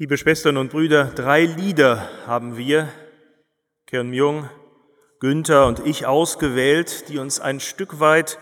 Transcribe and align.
Liebe 0.00 0.16
Schwestern 0.16 0.56
und 0.56 0.70
Brüder, 0.70 1.12
drei 1.14 1.44
Lieder 1.44 2.08
haben 2.26 2.56
wir, 2.56 2.88
Kern 3.86 4.14
Jung, 4.14 4.48
Günther 5.18 5.66
und 5.66 5.86
ich 5.86 6.06
ausgewählt, 6.06 7.10
die 7.10 7.18
uns 7.18 7.38
ein 7.38 7.60
Stück 7.60 8.00
weit 8.00 8.38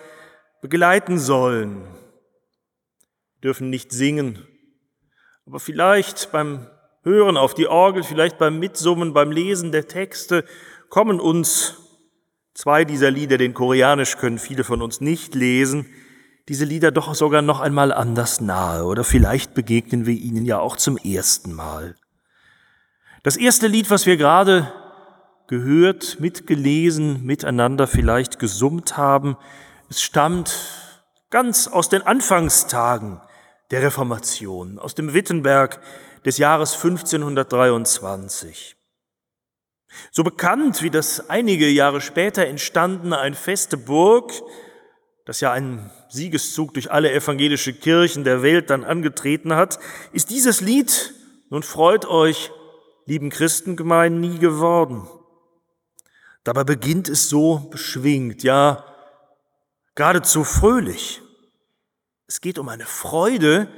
begleiten 0.63 1.19
sollen. 1.19 1.83
Wir 1.83 3.41
dürfen 3.43 3.71
nicht 3.71 3.91
singen, 3.91 4.47
aber 5.47 5.59
vielleicht 5.59 6.31
beim 6.31 6.69
Hören 7.03 7.37
auf 7.37 7.55
die 7.55 7.67
Orgel, 7.67 8.05
vielleicht 8.05 8.39
beim 8.39 8.61
Mitsummen, 8.61 9.13
beim 9.13 9.33
Lesen 9.33 9.73
der 9.73 9.89
Texte 9.89 10.45
kommen 10.91 11.19
uns 11.19 11.75
zwei 12.55 12.85
dieser 12.85 13.11
Lieder, 13.11 13.37
den 13.37 13.53
Koreanisch 13.53 14.17
können 14.17 14.39
viele 14.39 14.63
von 14.63 14.81
uns 14.81 15.01
nicht 15.01 15.35
lesen, 15.35 15.87
diese 16.49 16.65
Lieder 16.65 16.91
doch 16.91 17.15
sogar 17.15 17.43
noch 17.43 17.61
einmal 17.61 17.93
anders 17.93 18.41
nahe 18.41 18.85
oder 18.85 19.05
vielleicht 19.05 19.55
begegnen 19.55 20.07
wir 20.07 20.15
ihnen 20.15 20.47
ja 20.47 20.59
auch 20.59 20.77
zum 20.77 20.97
ersten 20.97 21.53
Mal. 21.53 21.95
Das 23.23 23.37
erste 23.37 23.67
Lied, 23.67 23.91
was 23.91 24.07
wir 24.07 24.17
gerade 24.17 24.73
gehört, 25.47 26.21
mitgelesen, 26.21 27.25
miteinander 27.25 27.87
vielleicht 27.87 28.39
gesummt 28.39 28.97
haben, 28.97 29.37
es 29.91 30.01
stammt 30.01 30.55
ganz 31.31 31.69
aus 31.69 31.91
den 31.91 32.03
Anfangstagen 32.03 33.21
der 33.71 33.83
Reformation, 33.83 34.79
aus 34.79 34.95
dem 34.95 35.13
Wittenberg 35.13 35.81
des 36.25 36.39
Jahres 36.39 36.75
1523. 36.75 38.77
So 40.11 40.23
bekannt 40.23 40.83
wie 40.83 40.91
das 40.91 41.29
einige 41.29 41.69
Jahre 41.69 42.01
später 42.01 42.47
entstandene 42.47 43.19
Ein 43.19 43.35
feste 43.35 43.77
Burg, 43.77 44.33
das 45.29 45.43
ja 45.43 45.53
einen 45.53 45.91
Siegeszug 46.09 46.73
durch 46.73 46.91
alle 46.91 47.13
evangelische 47.13 47.75
Kirchen 47.75 48.25
der 48.25 48.41
Welt 48.41 48.71
dann 48.71 48.83
angetreten 48.83 49.55
hat, 49.55 49.79
ist 50.15 50.31
dieses 50.31 50.63
Lied, 50.63 51.13
nun 51.51 51.63
freut 51.63 52.07
euch, 52.07 52.51
lieben 53.05 53.29
Christengemeinden, 53.29 54.23
nie 54.23 54.39
geworden. 54.39 55.07
Dabei 56.45 56.65
beginnt 56.65 57.11
es 57.11 57.29
so 57.29 57.69
beschwingt, 57.71 58.43
ja 58.43 58.87
geradezu 59.95 60.45
fröhlich. 60.45 61.21
Es 62.27 62.41
geht 62.41 62.59
um 62.59 62.71
eine 62.71 62.87
Freude, 62.87 63.69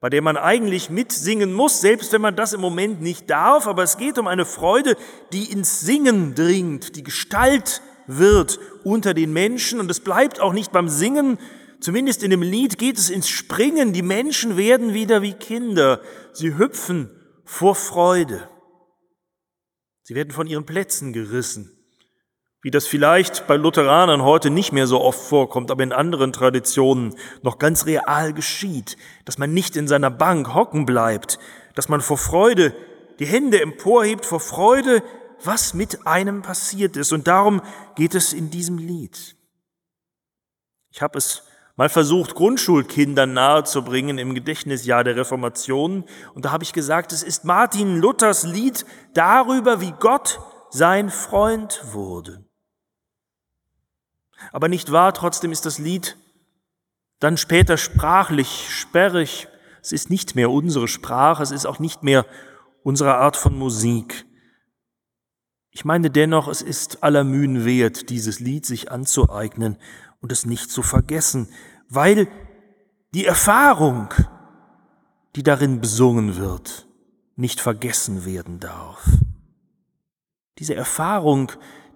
bei 0.00 0.10
der 0.10 0.20
man 0.20 0.36
eigentlich 0.36 0.90
mitsingen 0.90 1.54
muss, 1.54 1.80
selbst 1.80 2.12
wenn 2.12 2.20
man 2.20 2.36
das 2.36 2.52
im 2.52 2.60
Moment 2.60 3.00
nicht 3.00 3.30
darf, 3.30 3.66
aber 3.66 3.84
es 3.84 3.96
geht 3.96 4.18
um 4.18 4.26
eine 4.26 4.44
Freude, 4.44 4.98
die 5.32 5.50
ins 5.50 5.80
Singen 5.80 6.34
dringt, 6.34 6.94
die 6.94 7.04
Gestalt 7.04 7.80
wird 8.06 8.58
unter 8.84 9.14
den 9.14 9.32
Menschen. 9.32 9.80
Und 9.80 9.90
es 9.90 10.00
bleibt 10.00 10.40
auch 10.40 10.52
nicht 10.52 10.72
beim 10.72 10.88
Singen, 10.88 11.38
zumindest 11.80 12.22
in 12.22 12.30
dem 12.30 12.42
Lied 12.42 12.78
geht 12.78 12.98
es 12.98 13.10
ins 13.10 13.28
Springen, 13.28 13.92
die 13.92 14.02
Menschen 14.02 14.56
werden 14.56 14.94
wieder 14.94 15.22
wie 15.22 15.34
Kinder, 15.34 16.00
sie 16.32 16.56
hüpfen 16.56 17.10
vor 17.44 17.74
Freude. 17.74 18.48
Sie 20.02 20.14
werden 20.14 20.32
von 20.32 20.46
ihren 20.46 20.66
Plätzen 20.66 21.12
gerissen, 21.12 21.70
wie 22.62 22.70
das 22.70 22.86
vielleicht 22.86 23.46
bei 23.46 23.56
Lutheranern 23.56 24.22
heute 24.22 24.50
nicht 24.50 24.72
mehr 24.72 24.86
so 24.86 25.00
oft 25.00 25.20
vorkommt, 25.20 25.70
aber 25.70 25.82
in 25.82 25.92
anderen 25.92 26.32
Traditionen 26.32 27.14
noch 27.42 27.58
ganz 27.58 27.86
real 27.86 28.32
geschieht, 28.32 28.96
dass 29.24 29.38
man 29.38 29.54
nicht 29.54 29.76
in 29.76 29.88
seiner 29.88 30.10
Bank 30.10 30.54
hocken 30.54 30.84
bleibt, 30.84 31.38
dass 31.74 31.88
man 31.88 32.00
vor 32.00 32.18
Freude 32.18 32.74
die 33.18 33.26
Hände 33.26 33.60
emporhebt, 33.60 34.26
vor 34.26 34.40
Freude 34.40 35.02
was 35.46 35.74
mit 35.74 36.06
einem 36.06 36.42
passiert 36.42 36.96
ist. 36.96 37.12
Und 37.12 37.26
darum 37.26 37.62
geht 37.94 38.14
es 38.14 38.32
in 38.32 38.50
diesem 38.50 38.78
Lied. 38.78 39.36
Ich 40.90 41.02
habe 41.02 41.18
es 41.18 41.42
mal 41.76 41.88
versucht, 41.88 42.34
Grundschulkindern 42.34 43.32
nahezubringen 43.32 44.18
im 44.18 44.34
Gedächtnisjahr 44.34 45.04
der 45.04 45.16
Reformation. 45.16 46.04
Und 46.34 46.44
da 46.44 46.52
habe 46.52 46.64
ich 46.64 46.72
gesagt, 46.72 47.12
es 47.12 47.22
ist 47.22 47.44
Martin 47.44 47.98
Luthers 47.98 48.44
Lied 48.44 48.86
darüber, 49.12 49.80
wie 49.80 49.92
Gott 49.92 50.40
sein 50.70 51.10
Freund 51.10 51.80
wurde. 51.92 52.44
Aber 54.52 54.68
nicht 54.68 54.92
wahr, 54.92 55.14
trotzdem 55.14 55.52
ist 55.52 55.66
das 55.66 55.78
Lied 55.78 56.16
dann 57.20 57.36
später 57.36 57.76
sprachlich 57.76 58.68
sperrig. 58.70 59.48
Es 59.80 59.92
ist 59.92 60.10
nicht 60.10 60.34
mehr 60.34 60.50
unsere 60.50 60.88
Sprache, 60.88 61.42
es 61.42 61.50
ist 61.50 61.66
auch 61.66 61.78
nicht 61.78 62.02
mehr 62.02 62.26
unsere 62.82 63.16
Art 63.16 63.36
von 63.36 63.56
Musik. 63.58 64.26
Ich 65.76 65.84
meine 65.84 66.08
dennoch, 66.08 66.46
es 66.46 66.62
ist 66.62 67.02
aller 67.02 67.24
Mühen 67.24 67.64
wert, 67.64 68.08
dieses 68.08 68.38
Lied 68.38 68.64
sich 68.64 68.92
anzueignen 68.92 69.76
und 70.20 70.30
es 70.30 70.46
nicht 70.46 70.70
zu 70.70 70.82
vergessen, 70.82 71.48
weil 71.88 72.28
die 73.12 73.26
Erfahrung, 73.26 74.08
die 75.34 75.42
darin 75.42 75.80
besungen 75.80 76.36
wird, 76.36 76.86
nicht 77.34 77.60
vergessen 77.60 78.24
werden 78.24 78.60
darf. 78.60 79.04
Diese 80.58 80.76
Erfahrung, 80.76 81.50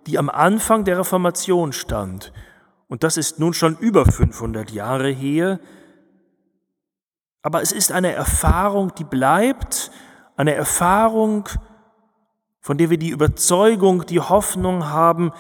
die 0.09 0.19
am 0.19 0.29
Anfang 0.29 0.85
der 0.85 0.99
Reformation 0.99 1.73
stand, 1.73 2.33
und 2.89 3.05
das 3.05 3.17
ist 3.17 3.39
nun 3.39 3.55
schon 3.55 3.77
über 3.79 4.07
500 4.07 4.73
Jahre 4.73 5.11
her, 5.11 5.61
aber 7.43 7.63
es 7.63 7.71
ist 7.71 7.93
eine 7.93 8.13
Erfahrung, 8.13 8.93
die 8.97 9.05
bleibt, 9.05 9.93
eine 10.37 10.55
Erfahrung, 10.55 11.49
von 12.69 12.77
der 12.77 12.91
wir 12.91 12.99
die 12.99 13.09
Überzeugung, 13.09 14.05
die 14.05 14.21
Hoffnung 14.21 14.91
haben, 14.91 15.33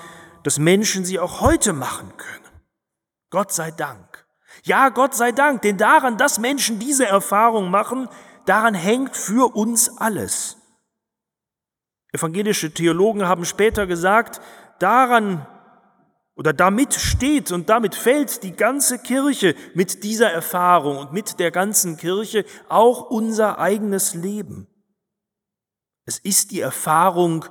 dass 0.45 0.59
Menschen 0.59 1.05
sie 1.05 1.19
auch 1.19 1.43
heute 1.43 1.75
machen 1.75 2.11
können. 2.17 2.63
Gott 3.29 3.53
sei 3.53 3.71
Dank. 3.71 4.27
Ja, 4.63 4.89
Gott 4.89 5.15
sei 5.15 5.33
Dank, 5.33 5.61
denn 5.61 5.77
daran, 5.77 6.17
dass 6.17 6.39
Menschen 6.39 6.79
diese 6.79 7.05
Erfahrung 7.05 7.71
machen, 7.71 8.09
daran 8.47 8.73
hängt 8.73 9.15
für 9.15 9.55
uns 9.55 9.95
alles. 9.99 10.57
Evangelische 12.13 12.73
Theologen 12.73 13.29
haben 13.29 13.45
später 13.45 13.87
gesagt, 13.87 14.41
daran 14.79 15.47
oder 16.35 16.55
damit 16.55 16.95
steht 16.95 17.53
und 17.53 17.69
damit 17.69 17.95
fällt 17.95 18.43
die 18.43 18.53
ganze 18.53 19.01
Kirche 19.01 19.55
mit 19.75 20.03
dieser 20.03 20.31
Erfahrung 20.33 20.97
und 20.97 21.13
mit 21.13 21.39
der 21.41 21.51
ganzen 21.51 21.99
Kirche 21.99 22.47
auch 22.71 23.11
unser 23.11 23.59
eigenes 23.59 24.15
Leben. 24.15 24.67
Es 26.09 26.19
ist 26.19 26.53
die 26.53 26.61
Erfahrung, 26.61 27.45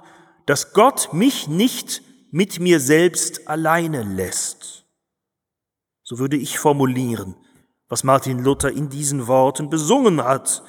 dass 0.47 0.73
Gott 0.73 1.13
mich 1.13 1.47
nicht 1.47 2.01
mit 2.31 2.59
mir 2.59 2.79
selbst 2.79 3.47
alleine 3.47 4.01
lässt. 4.01 4.83
So 6.01 6.17
würde 6.17 6.37
ich 6.37 6.57
formulieren, 6.57 7.35
was 7.87 8.03
Martin 8.03 8.39
Luther 8.39 8.71
in 8.71 8.89
diesen 8.89 9.27
Worten 9.27 9.69
besungen 9.69 10.23
hat. 10.23 10.63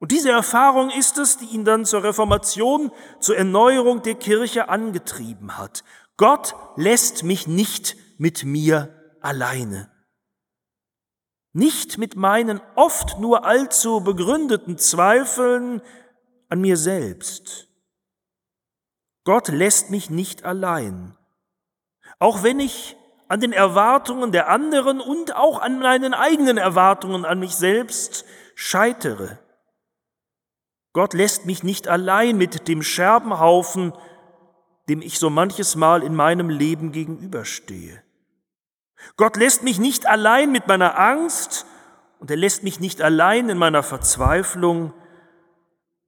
Und 0.00 0.10
diese 0.10 0.32
Erfahrung 0.32 0.90
ist 0.90 1.16
es, 1.16 1.36
die 1.36 1.44
ihn 1.44 1.64
dann 1.64 1.84
zur 1.84 2.02
Reformation, 2.02 2.90
zur 3.20 3.36
Erneuerung 3.36 4.02
der 4.02 4.16
Kirche 4.16 4.68
angetrieben 4.68 5.56
hat. 5.58 5.84
Gott 6.16 6.56
lässt 6.74 7.22
mich 7.22 7.46
nicht 7.46 7.94
mit 8.18 8.42
mir 8.42 9.00
alleine. 9.20 9.92
Nicht 11.52 11.98
mit 11.98 12.16
meinen 12.16 12.60
oft 12.74 13.20
nur 13.20 13.44
allzu 13.44 14.00
begründeten 14.00 14.76
Zweifeln, 14.76 15.82
an 16.52 16.60
mir 16.60 16.76
selbst. 16.76 17.66
Gott 19.24 19.48
lässt 19.48 19.88
mich 19.90 20.10
nicht 20.10 20.44
allein. 20.44 21.16
Auch 22.18 22.42
wenn 22.42 22.60
ich 22.60 22.94
an 23.26 23.40
den 23.40 23.54
Erwartungen 23.54 24.32
der 24.32 24.50
anderen 24.50 25.00
und 25.00 25.34
auch 25.34 25.62
an 25.62 25.78
meinen 25.78 26.12
eigenen 26.12 26.58
Erwartungen 26.58 27.24
an 27.24 27.40
mich 27.40 27.54
selbst 27.54 28.26
scheitere. 28.54 29.38
Gott 30.92 31.14
lässt 31.14 31.46
mich 31.46 31.62
nicht 31.62 31.88
allein 31.88 32.36
mit 32.36 32.68
dem 32.68 32.82
Scherbenhaufen, 32.82 33.94
dem 34.90 35.00
ich 35.00 35.18
so 35.18 35.30
manches 35.30 35.74
Mal 35.74 36.02
in 36.02 36.14
meinem 36.14 36.50
Leben 36.50 36.92
gegenüberstehe. 36.92 38.02
Gott 39.16 39.38
lässt 39.38 39.62
mich 39.62 39.78
nicht 39.78 40.04
allein 40.04 40.52
mit 40.52 40.66
meiner 40.66 40.98
Angst 40.98 41.64
und 42.18 42.30
er 42.30 42.36
lässt 42.36 42.62
mich 42.62 42.78
nicht 42.78 43.00
allein 43.00 43.48
in 43.48 43.56
meiner 43.56 43.82
Verzweiflung, 43.82 44.92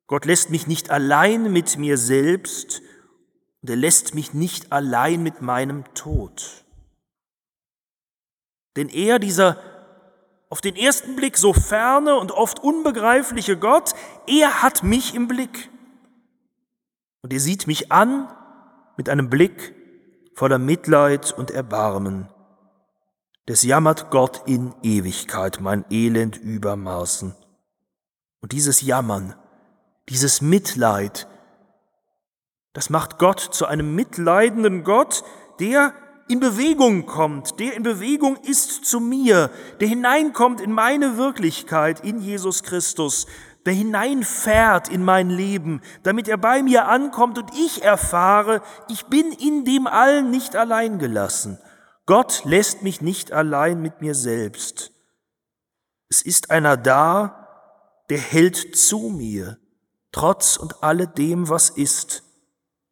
Gott 0.07 0.25
lässt 0.27 0.51
mich 0.51 0.67
nicht 0.67 0.91
allein 0.91 1.53
mit 1.53 1.79
mir 1.79 1.97
selbst 1.97 2.83
und 3.63 3.71
er 3.71 3.77
lässt 3.77 4.15
mich 4.15 4.35
nicht 4.35 4.73
allein 4.73 5.23
mit 5.23 5.41
meinem 5.41 5.85
Tod. 5.95 6.65
Denn 8.77 8.89
er, 8.89 9.19
dieser 9.19 9.59
auf 10.51 10.61
den 10.61 10.77
ersten 10.77 11.17
Blick 11.17 11.37
so 11.37 11.53
ferne 11.53 12.17
und 12.17 12.31
oft 12.31 12.63
unbegreifliche 12.63 13.57
Gott, 13.57 13.95
er 14.27 14.63
hat 14.63 14.83
mich 14.83 15.15
im 15.15 15.27
Blick. 15.27 15.71
Und 17.23 17.33
er 17.33 17.41
sieht 17.41 17.67
mich 17.67 17.91
an 17.91 18.29
mit 18.97 19.09
einem 19.09 19.31
Blick 19.31 19.75
voller 20.35 20.59
Mitleid 20.59 21.33
und 21.33 21.51
Erbarmen. 21.51 22.29
Des 23.49 23.63
jammert 23.63 24.11
Gott 24.11 24.43
in 24.47 24.75
Ewigkeit 24.83 25.61
mein 25.61 25.85
Elend 25.91 26.37
übermaßen. 26.37 27.35
Und 28.41 28.53
dieses 28.53 28.81
Jammern, 28.83 29.35
dieses 30.09 30.41
Mitleid, 30.41 31.27
das 32.73 32.91
macht 32.91 33.19
Gott 33.19 33.41
zu 33.41 33.67
einem 33.67 33.95
mitleidenden 33.95 34.85
Gott, 34.85 35.25
der 35.61 35.95
in 36.29 36.41
Bewegung 36.41 37.07
kommt, 37.07 37.61
der 37.61 37.75
in 37.75 37.83
Bewegung 37.83 38.37
ist 38.37 38.85
zu 38.85 38.99
mir, 38.99 39.51
der 39.81 39.89
hineinkommt 39.89 40.61
in 40.61 40.73
meine 40.73 41.17
Wirklichkeit 41.17 42.01
in 42.01 42.21
Jesus 42.21 42.63
Christus. 42.63 43.27
der 43.67 43.73
hineinfährt 43.73 44.89
in 44.89 45.03
mein 45.03 45.31
Leben, 45.31 45.81
damit 46.03 46.29
er 46.29 46.37
bei 46.37 46.63
mir 46.63 46.87
ankommt 46.87 47.39
und 47.39 47.51
ich 47.55 47.83
erfahre, 47.83 48.61
ich 48.89 49.07
bin 49.07 49.33
in 49.33 49.65
dem 49.65 49.87
allen 49.87 50.31
nicht 50.31 50.55
allein 50.55 50.99
gelassen. 50.99 51.59
Gott 52.07 52.43
lässt 52.45 52.83
mich 52.83 53.01
nicht 53.01 53.33
allein 53.33 53.81
mit 53.81 54.03
mir 54.03 54.15
selbst. 54.15 54.93
Es 56.11 56.21
ist 56.21 56.51
einer 56.51 56.77
da, 56.77 57.49
der 58.11 58.19
hält 58.19 58.77
zu 58.77 59.09
mir, 59.09 59.57
trotz 60.15 60.57
und 60.57 60.85
alledem, 60.85 61.49
was 61.49 61.71
ist. 61.71 62.23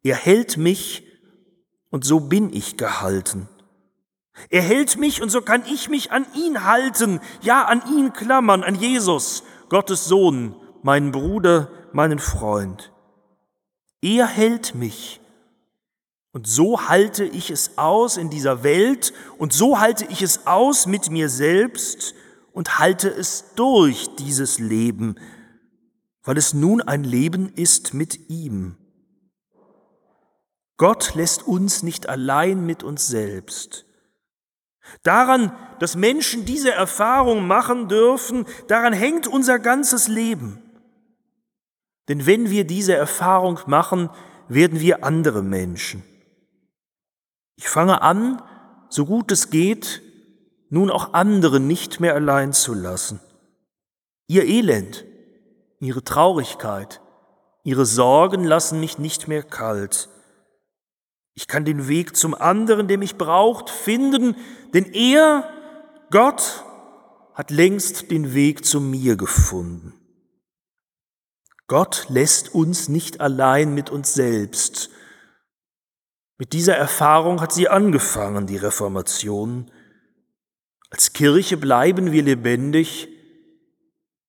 Er 0.03 0.15
hält 0.15 0.57
mich 0.57 1.07
und 1.89 2.03
so 2.03 2.19
bin 2.19 2.53
ich 2.53 2.75
gehalten. 2.75 3.47
Er 4.49 4.61
hält 4.61 4.97
mich 4.97 5.21
und 5.21 5.29
so 5.29 5.41
kann 5.41 5.63
ich 5.65 5.87
mich 5.87 6.11
an 6.11 6.25
ihn 6.35 6.65
halten, 6.65 7.21
ja 7.41 7.63
an 7.63 7.81
ihn 7.95 8.11
klammern, 8.11 8.63
an 8.63 8.75
Jesus, 8.75 9.43
Gottes 9.69 10.03
Sohn, 10.03 10.55
meinen 10.81 11.13
Bruder, 11.13 11.69
meinen 11.93 12.19
Freund. 12.19 12.91
Er 14.01 14.27
hält 14.27 14.75
mich. 14.75 15.21
Und 16.33 16.45
so 16.45 16.89
halte 16.89 17.23
ich 17.23 17.51
es 17.51 17.77
aus 17.77 18.17
in 18.17 18.29
dieser 18.29 18.63
Welt 18.63 19.13
und 19.37 19.53
so 19.53 19.79
halte 19.79 20.05
ich 20.09 20.21
es 20.21 20.45
aus 20.45 20.87
mit 20.87 21.09
mir 21.09 21.29
selbst 21.29 22.15
und 22.51 22.79
halte 22.79 23.07
es 23.07 23.53
durch 23.55 24.09
dieses 24.17 24.59
Leben, 24.59 25.15
weil 26.23 26.37
es 26.37 26.53
nun 26.53 26.81
ein 26.81 27.03
Leben 27.03 27.51
ist 27.53 27.93
mit 27.93 28.29
ihm. 28.29 28.77
Gott 30.77 31.15
lässt 31.15 31.47
uns 31.47 31.83
nicht 31.83 32.09
allein 32.09 32.65
mit 32.65 32.83
uns 32.83 33.07
selbst. 33.07 33.85
Daran, 35.03 35.55
dass 35.79 35.95
Menschen 35.95 36.45
diese 36.45 36.71
Erfahrung 36.71 37.47
machen 37.47 37.87
dürfen, 37.87 38.45
daran 38.67 38.93
hängt 38.93 39.27
unser 39.27 39.59
ganzes 39.59 40.07
Leben. 40.07 40.59
Denn 42.09 42.25
wenn 42.25 42.49
wir 42.49 42.65
diese 42.65 42.95
Erfahrung 42.95 43.59
machen, 43.65 44.09
werden 44.49 44.79
wir 44.79 45.03
andere 45.03 45.41
Menschen. 45.41 46.03
Ich 47.55 47.69
fange 47.69 48.01
an, 48.01 48.41
so 48.89 49.05
gut 49.05 49.31
es 49.31 49.49
geht, 49.49 50.01
nun 50.69 50.89
auch 50.89 51.13
andere 51.13 51.59
nicht 51.59 51.99
mehr 51.99 52.15
allein 52.15 52.51
zu 52.51 52.73
lassen. 52.73 53.19
Ihr 54.27 54.43
Elend, 54.43 55.05
ihre 55.83 56.03
Traurigkeit, 56.03 57.01
ihre 57.63 57.85
Sorgen 57.85 58.43
lassen 58.43 58.79
mich 58.79 58.97
nicht 58.97 59.27
mehr 59.27 59.43
kalt. 59.43 60.09
Ich 61.35 61.47
kann 61.47 61.65
den 61.65 61.87
Weg 61.87 62.15
zum 62.15 62.35
anderen, 62.35 62.87
der 62.87 62.97
mich 62.97 63.17
braucht, 63.17 63.69
finden, 63.69 64.35
denn 64.73 64.85
er, 64.93 65.49
Gott, 66.11 66.63
hat 67.33 67.49
längst 67.49 68.11
den 68.11 68.33
Weg 68.33 68.65
zu 68.65 68.79
mir 68.79 69.15
gefunden. 69.15 69.93
Gott 71.67 72.05
lässt 72.09 72.53
uns 72.53 72.89
nicht 72.89 73.21
allein 73.21 73.73
mit 73.73 73.89
uns 73.89 74.13
selbst. 74.13 74.89
Mit 76.37 76.53
dieser 76.53 76.75
Erfahrung 76.75 77.41
hat 77.41 77.51
sie 77.51 77.69
angefangen, 77.69 78.45
die 78.45 78.57
Reformation. 78.57 79.71
Als 80.89 81.13
Kirche 81.13 81.57
bleiben 81.57 82.11
wir 82.11 82.21
lebendig, 82.21 83.07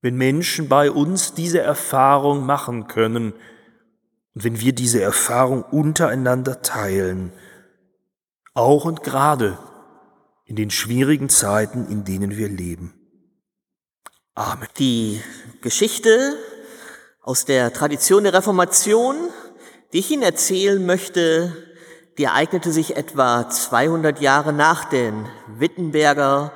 wenn 0.05 0.17
Menschen 0.17 0.69
bei 0.69 0.91
uns 0.91 1.33
diese 1.33 1.63
Erfahrung 1.63 2.45
machen 2.45 2.89
können 2.89 3.33
und 4.35 4.45
wenn 4.45 4.61
wir 4.61 4.75
diese 4.75 5.01
Erfahrung 5.01 5.63
untereinander 5.63 6.61
teilen, 6.61 7.33
auch 8.53 8.85
und 8.85 9.03
gerade 9.03 9.57
in 10.45 10.57
den 10.57 10.71
schwierigen 10.71 11.31
Zeiten, 11.31 11.87
in 11.89 12.05
denen 12.05 12.37
wir 12.37 12.51
leben. 12.51 12.93
Amen. 14.35 14.69
Die 14.79 15.23
Geschichte 15.63 16.37
aus 17.23 17.47
der 17.47 17.73
Tradition 17.73 18.25
der 18.25 18.35
Reformation, 18.35 19.17
die 19.95 20.01
ich 20.01 20.11
Ihnen 20.11 20.23
erzählen 20.23 20.85
möchte, 20.85 21.57
die 22.19 22.25
ereignete 22.25 22.73
sich 22.73 22.99
etwa 22.99 23.49
200 23.49 24.21
Jahre 24.21 24.53
nach 24.53 24.85
den 24.85 25.27
Wittenberger 25.47 26.53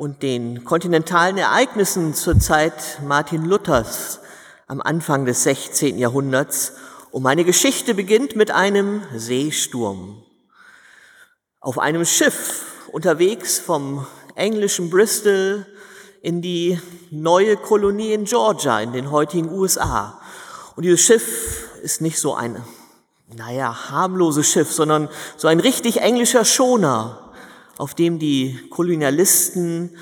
und 0.00 0.22
den 0.22 0.64
kontinentalen 0.64 1.36
Ereignissen 1.36 2.14
zur 2.14 2.40
Zeit 2.40 3.02
Martin 3.06 3.44
Luthers 3.44 4.20
am 4.66 4.80
Anfang 4.80 5.26
des 5.26 5.42
16. 5.42 5.98
Jahrhunderts. 5.98 6.72
Und 7.10 7.22
meine 7.22 7.44
Geschichte 7.44 7.92
beginnt 7.92 8.34
mit 8.34 8.50
einem 8.50 9.02
Seesturm. 9.14 10.22
Auf 11.60 11.78
einem 11.78 12.06
Schiff 12.06 12.64
unterwegs 12.90 13.58
vom 13.58 14.06
englischen 14.36 14.88
Bristol 14.88 15.66
in 16.22 16.40
die 16.40 16.80
neue 17.10 17.58
Kolonie 17.58 18.14
in 18.14 18.24
Georgia, 18.24 18.80
in 18.80 18.94
den 18.94 19.10
heutigen 19.10 19.50
USA. 19.52 20.18
Und 20.76 20.84
dieses 20.84 21.02
Schiff 21.02 21.78
ist 21.82 22.00
nicht 22.00 22.18
so 22.18 22.34
ein, 22.34 22.64
naja, 23.36 23.90
harmloses 23.90 24.50
Schiff, 24.50 24.72
sondern 24.72 25.10
so 25.36 25.46
ein 25.46 25.60
richtig 25.60 26.00
englischer 26.00 26.46
Schoner, 26.46 27.29
auf 27.80 27.94
dem 27.94 28.18
die 28.18 28.60
Kolonialisten 28.68 29.96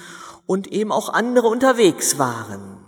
und 0.46 0.66
eben 0.66 0.90
auch 0.90 1.10
andere 1.10 1.46
unterwegs 1.46 2.18
waren. 2.18 2.84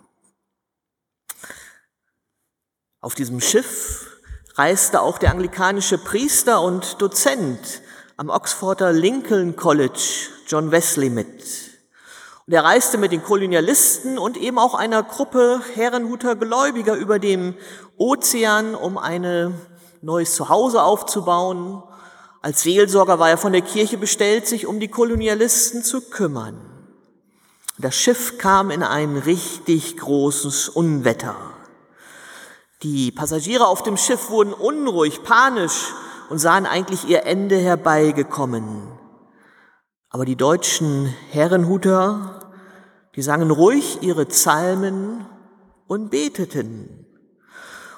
Auf 3.00 3.14
diesem 3.14 3.40
Schiff 3.40 4.18
reiste 4.56 5.00
auch 5.00 5.18
der 5.18 5.30
anglikanische 5.30 5.96
Priester 5.96 6.60
und 6.60 7.00
Dozent 7.00 7.82
am 8.16 8.30
Oxforder 8.30 8.92
Lincoln 8.92 9.54
College, 9.54 10.28
John 10.48 10.72
Wesley, 10.72 11.08
mit. 11.08 11.44
Und 12.46 12.52
er 12.52 12.64
reiste 12.64 12.98
mit 12.98 13.12
den 13.12 13.22
Kolonialisten 13.22 14.18
und 14.18 14.36
eben 14.36 14.58
auch 14.58 14.74
einer 14.74 15.04
Gruppe 15.04 15.62
Herrenhuter 15.74 16.34
Gläubiger 16.34 16.96
über 16.96 17.20
dem 17.20 17.54
Ozean, 17.96 18.74
um 18.74 18.98
ein 18.98 19.54
neues 20.02 20.34
Zuhause 20.34 20.82
aufzubauen. 20.82 21.84
Als 22.42 22.62
Seelsorger 22.62 23.18
war 23.18 23.30
er 23.30 23.38
von 23.38 23.52
der 23.52 23.62
Kirche 23.62 23.98
bestellt, 23.98 24.46
sich 24.46 24.66
um 24.66 24.80
die 24.80 24.88
Kolonialisten 24.88 25.82
zu 25.82 26.00
kümmern. 26.00 26.58
Das 27.78 27.94
Schiff 27.94 28.38
kam 28.38 28.70
in 28.70 28.82
ein 28.82 29.16
richtig 29.16 29.96
großes 29.96 30.68
Unwetter. 30.68 31.36
Die 32.82 33.10
Passagiere 33.10 33.66
auf 33.66 33.82
dem 33.82 33.96
Schiff 33.96 34.30
wurden 34.30 34.52
unruhig, 34.52 35.22
panisch 35.22 35.92
und 36.30 36.38
sahen 36.38 36.66
eigentlich 36.66 37.08
ihr 37.08 37.24
Ende 37.24 37.58
herbeigekommen. 37.58 38.88
Aber 40.08 40.24
die 40.24 40.36
deutschen 40.36 41.14
Herrenhuter 41.30 42.40
die 43.16 43.22
sangen 43.22 43.50
ruhig 43.50 44.02
ihre 44.02 44.24
Psalmen 44.26 45.26
und 45.88 46.10
beteten. 46.10 47.06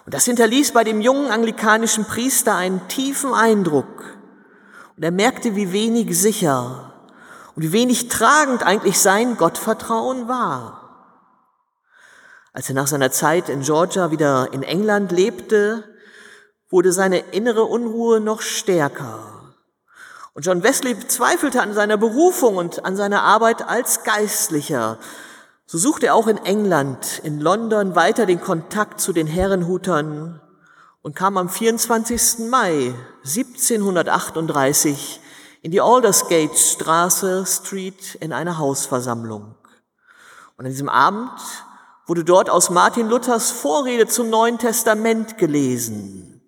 Und 0.05 0.15
das 0.15 0.25
hinterließ 0.25 0.73
bei 0.73 0.85
dem 0.85 1.01
jungen 1.01 1.31
anglikanischen 1.31 2.05
Priester 2.05 2.57
einen 2.57 2.89
tiefen 2.89 3.35
Eindruck. 3.35 4.19
Und 5.03 5.07
er 5.07 5.11
merkte, 5.11 5.57
wie 5.57 5.73
wenig 5.73 6.17
sicher 6.17 6.93
und 7.57 7.65
wie 7.65 7.73
wenig 7.73 8.07
tragend 8.07 8.63
eigentlich 8.63 9.01
sein 9.01 9.37
Gottvertrauen 9.37 10.29
war. 10.29 11.19
Als 12.53 12.69
er 12.69 12.77
nach 12.77 12.87
seiner 12.87 13.11
Zeit 13.11 13.49
in 13.49 13.63
Georgia 13.63 14.13
wieder 14.13 14.53
in 14.53 14.63
England 14.63 15.11
lebte, 15.11 15.83
wurde 16.71 16.93
seine 16.93 17.19
innere 17.19 17.65
Unruhe 17.65 18.21
noch 18.21 18.43
stärker. 18.43 19.55
Und 20.35 20.47
John 20.47 20.63
Wesley 20.63 20.97
zweifelte 21.09 21.63
an 21.63 21.75
seiner 21.75 21.97
Berufung 21.97 22.57
und 22.57 22.85
an 22.85 22.95
seiner 22.95 23.25
Arbeit 23.25 23.69
als 23.69 24.05
Geistlicher. 24.05 25.01
So 25.67 25.79
suchte 25.79 26.07
er 26.07 26.15
auch 26.15 26.29
in 26.29 26.37
England, 26.37 27.21
in 27.25 27.41
London 27.41 27.97
weiter 27.97 28.25
den 28.25 28.41
Kontakt 28.41 29.01
zu 29.01 29.13
den 29.13 29.27
Herrenhutern 29.27 30.41
und 31.03 31.17
kam 31.17 31.37
am 31.37 31.49
24. 31.49 32.49
Mai 32.49 32.95
1738 33.25 35.21
in 35.63 35.71
die 35.73 35.81
Aldersgate 35.81 36.57
Straße 36.57 37.45
Street 37.47 38.15
in 38.17 38.33
eine 38.33 38.59
Hausversammlung. 38.59 39.55
Und 40.57 40.65
an 40.65 40.71
diesem 40.71 40.89
Abend 40.89 41.31
wurde 42.07 42.25
dort 42.25 42.51
aus 42.51 42.71
Martin 42.71 43.09
Luthers 43.09 43.51
Vorrede 43.51 44.07
zum 44.07 44.31
Neuen 44.31 44.59
Testament 44.59 45.39
gelesen. 45.39 46.41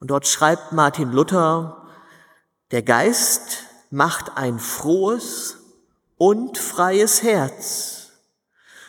Und 0.00 0.10
dort 0.10 0.26
schreibt 0.26 0.72
Martin 0.72 1.12
Luther, 1.12 1.86
der 2.70 2.82
Geist 2.82 3.64
macht 3.90 4.36
ein 4.36 4.58
frohes 4.58 5.58
und 6.16 6.58
freies 6.58 7.22
Herz. 7.22 8.12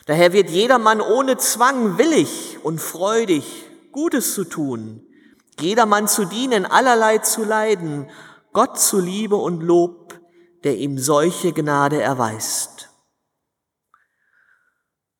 Daher 0.05 0.33
wird 0.33 0.49
jedermann 0.49 1.01
ohne 1.01 1.37
Zwang 1.37 1.97
willig 1.97 2.59
und 2.63 2.79
freudig 2.79 3.64
Gutes 3.95 4.33
zu 4.33 4.43
tun, 4.43 5.07
jedermann 5.57 6.09
zu 6.09 6.25
dienen, 6.25 6.65
allerlei 6.65 7.19
zu 7.19 7.45
leiden, 7.45 8.09
Gott 8.51 8.77
zu 8.77 8.99
Liebe 8.99 9.37
und 9.37 9.61
Lob, 9.61 10.19
der 10.65 10.75
ihm 10.75 10.97
solche 10.97 11.53
Gnade 11.53 12.01
erweist. 12.01 12.89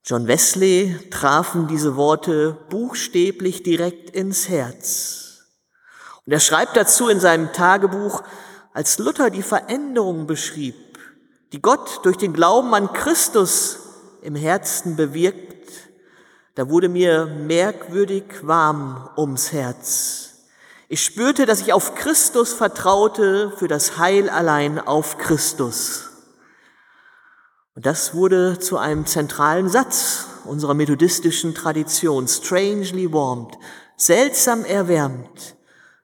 John 0.03 0.27
Wesley 0.27 0.99
trafen 1.09 1.67
diese 1.69 1.95
Worte 1.95 2.57
buchstäblich 2.69 3.63
direkt 3.63 4.09
ins 4.09 4.49
Herz. 4.49 5.45
Und 6.25 6.33
er 6.33 6.41
schreibt 6.41 6.75
dazu 6.75 7.07
in 7.07 7.21
seinem 7.21 7.53
Tagebuch, 7.53 8.23
als 8.73 8.97
Luther 8.99 9.29
die 9.29 9.41
Veränderung 9.41 10.27
beschrieb, 10.27 10.99
die 11.53 11.61
Gott 11.61 12.01
durch 12.03 12.17
den 12.17 12.33
Glauben 12.33 12.73
an 12.73 12.91
Christus 12.91 13.79
im 14.21 14.35
Herzen 14.35 14.97
bewirkt, 14.97 15.44
da 16.55 16.69
wurde 16.69 16.89
mir 16.89 17.25
merkwürdig 17.25 18.23
warm 18.41 19.09
ums 19.17 19.51
Herz. 19.51 20.47
Ich 20.87 21.03
spürte, 21.03 21.45
dass 21.45 21.61
ich 21.61 21.73
auf 21.73 21.95
Christus 21.95 22.53
vertraute, 22.53 23.51
für 23.57 23.67
das 23.67 23.97
Heil 23.97 24.29
allein 24.29 24.79
auf 24.79 25.17
Christus. 25.17 26.09
Und 27.75 27.85
das 27.85 28.13
wurde 28.13 28.57
zu 28.59 28.77
einem 28.77 29.05
zentralen 29.05 29.67
Satz 29.67 30.27
unserer 30.45 30.73
methodistischen 30.73 31.53
Tradition, 31.53 32.27
strangely 32.27 33.11
warmed, 33.11 33.57
seltsam 33.97 34.63
erwärmt, 34.63 35.57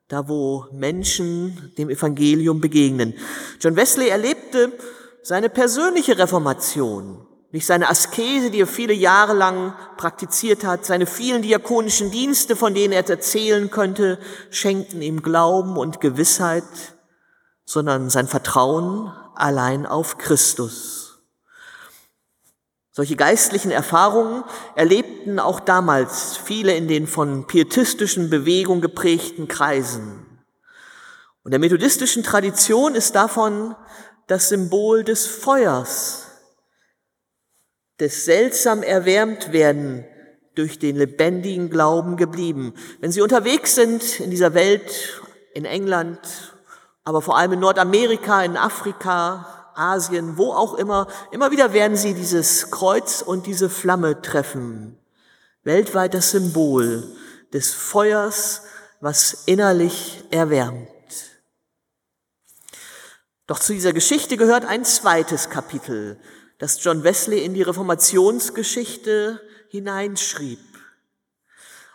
da 0.10 0.28
wo 0.28 0.66
Menschen 0.74 1.74
dem 1.78 1.90
Evangelium 1.90 2.60
begegnen. 2.60 3.14
John 3.62 3.78
Wesley 3.78 4.10
erlebte 4.10 4.74
seine 5.22 5.50
persönliche 5.50 6.18
Reformation, 6.18 7.26
nicht 7.52 7.66
seine 7.66 7.90
Askese, 7.90 8.50
die 8.50 8.62
er 8.62 8.68
viele 8.68 8.94
Jahre 8.94 9.34
lang 9.34 9.74
praktiziert 9.98 10.64
hat, 10.64 10.86
seine 10.86 11.06
vielen 11.06 11.42
diakonischen 11.42 12.10
Dienste, 12.10 12.56
von 12.56 12.74
denen 12.74 12.94
er 12.94 13.08
erzählen 13.10 13.70
könnte, 13.70 14.20
schenkten 14.50 15.02
ihm 15.02 15.22
Glauben 15.22 15.78
und 15.78 16.00
Gewissheit, 16.00 16.64
sondern 17.66 18.10
sein 18.10 18.28
Vertrauen 18.28 19.12
allein 19.36 19.86
auf 19.86 20.18
Christus. 20.18 21.02
Solche 22.94 23.16
geistlichen 23.16 23.72
Erfahrungen 23.72 24.44
erlebten 24.76 25.40
auch 25.40 25.62
damals 25.62 26.38
viele 26.38 26.74
in 26.76 26.88
den 26.88 27.08
von 27.08 27.48
pietistischen 27.48 28.30
Bewegungen 28.30 28.82
geprägten 28.82 29.48
Kreisen. 29.48 30.26
Und 31.44 31.52
der 31.52 31.60
methodistischen 31.60 32.24
Tradition 32.24 32.94
ist 32.94 33.16
davon 33.16 33.76
das 34.28 34.50
Symbol 34.50 35.04
des 35.04 35.26
Feuers, 35.26 36.31
des 38.02 38.26
seltsam 38.26 38.82
erwärmt 38.82 39.54
werden 39.54 40.04
durch 40.56 40.80
den 40.80 40.98
lebendigen 40.98 41.70
Glauben 41.70 42.18
geblieben. 42.18 42.74
Wenn 43.00 43.12
Sie 43.12 43.22
unterwegs 43.22 43.76
sind 43.76 44.20
in 44.20 44.32
dieser 44.32 44.54
Welt, 44.56 45.22
in 45.54 45.66
England, 45.66 46.20
aber 47.04 47.22
vor 47.22 47.38
allem 47.38 47.54
in 47.54 47.60
Nordamerika, 47.60 48.44
in 48.44 48.58
Afrika, 48.58 49.72
Asien, 49.76 50.38
wo 50.38 50.52
auch 50.52 50.74
immer, 50.74 51.08
immer 51.32 51.52
wieder 51.52 51.74
werden 51.74 51.96
Sie 51.96 52.14
dieses 52.14 52.72
Kreuz 52.72 53.22
und 53.22 53.46
diese 53.46 53.70
Flamme 53.70 54.22
treffen. 54.22 54.98
Weltweit 55.64 56.16
das 56.16 56.32
Symbol 56.32 57.04
des 57.54 57.72
Feuers, 57.72 58.64
was 59.00 59.44
innerlich 59.46 60.24
erwärmt. 60.32 60.90
Doch 63.46 63.60
zu 63.60 63.74
dieser 63.74 63.94
Geschichte 63.94 64.38
gehört 64.38 64.66
ein 64.66 64.86
zweites 64.86 65.50
Kapitel, 65.50 66.20
das 66.62 66.82
John 66.84 67.04
Wesley 67.04 67.44
in 67.44 67.56
die 67.56 67.64
Reformationsgeschichte 67.64 69.42
hineinschrieb. 69.70 70.60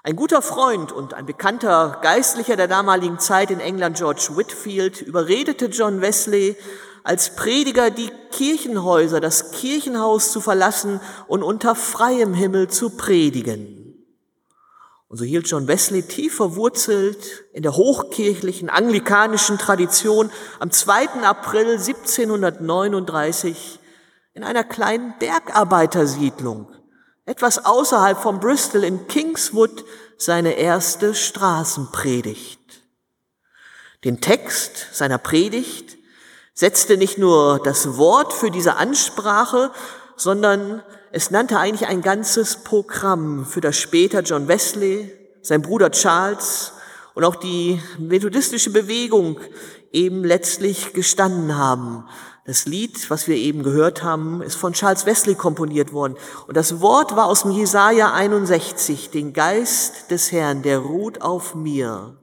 Ein 0.02 0.16
guter 0.16 0.42
Freund 0.42 0.90
und 0.90 1.14
ein 1.14 1.24
bekannter 1.24 2.00
Geistlicher 2.02 2.56
der 2.56 2.66
damaligen 2.66 3.20
Zeit 3.20 3.52
in 3.52 3.60
England, 3.60 3.98
George 3.98 4.30
Whitfield, 4.34 5.02
überredete 5.02 5.66
John 5.66 6.00
Wesley, 6.00 6.56
als 7.04 7.36
Prediger 7.36 7.90
die 7.90 8.10
Kirchenhäuser, 8.32 9.20
das 9.20 9.52
Kirchenhaus 9.52 10.32
zu 10.32 10.40
verlassen 10.40 11.00
und 11.28 11.44
unter 11.44 11.76
freiem 11.76 12.34
Himmel 12.34 12.66
zu 12.66 12.90
predigen. 12.90 14.04
Und 15.06 15.18
so 15.18 15.24
hielt 15.24 15.48
John 15.48 15.68
Wesley 15.68 16.02
tief 16.02 16.34
verwurzelt 16.34 17.44
in 17.52 17.62
der 17.62 17.76
hochkirchlichen 17.76 18.68
anglikanischen 18.68 19.58
Tradition 19.58 20.32
am 20.58 20.72
2. 20.72 21.22
April 21.22 21.74
1739 21.74 23.78
in 24.36 24.44
einer 24.44 24.64
kleinen 24.64 25.14
Bergarbeitersiedlung, 25.18 26.68
etwas 27.24 27.64
außerhalb 27.64 28.18
von 28.18 28.38
Bristol 28.38 28.84
in 28.84 29.08
Kingswood, 29.08 29.82
seine 30.18 30.52
erste 30.52 31.14
Straßenpredigt. 31.14 32.60
Den 34.04 34.20
Text 34.20 34.88
seiner 34.92 35.16
Predigt 35.16 35.96
setzte 36.52 36.98
nicht 36.98 37.16
nur 37.16 37.60
das 37.64 37.96
Wort 37.96 38.34
für 38.34 38.50
diese 38.50 38.76
Ansprache, 38.76 39.72
sondern 40.16 40.82
es 41.12 41.30
nannte 41.30 41.58
eigentlich 41.58 41.88
ein 41.88 42.02
ganzes 42.02 42.56
Programm, 42.56 43.46
für 43.46 43.62
das 43.62 43.78
später 43.78 44.20
John 44.20 44.48
Wesley, 44.48 45.12
sein 45.40 45.62
Bruder 45.62 45.90
Charles 45.90 46.72
und 47.14 47.24
auch 47.24 47.36
die 47.36 47.80
methodistische 47.98 48.70
Bewegung 48.70 49.40
eben 49.92 50.24
letztlich 50.24 50.92
gestanden 50.92 51.56
haben. 51.56 52.06
Das 52.46 52.64
Lied, 52.64 53.10
was 53.10 53.26
wir 53.26 53.34
eben 53.34 53.64
gehört 53.64 54.04
haben, 54.04 54.40
ist 54.40 54.54
von 54.54 54.72
Charles 54.72 55.04
Wesley 55.04 55.34
komponiert 55.34 55.92
worden. 55.92 56.16
Und 56.46 56.56
das 56.56 56.80
Wort 56.80 57.16
war 57.16 57.26
aus 57.26 57.42
dem 57.42 57.50
Jesaja 57.50 58.12
61, 58.12 59.10
den 59.10 59.32
Geist 59.32 60.12
des 60.12 60.30
Herrn, 60.30 60.62
der 60.62 60.78
ruht 60.78 61.22
auf 61.22 61.56
mir. 61.56 62.16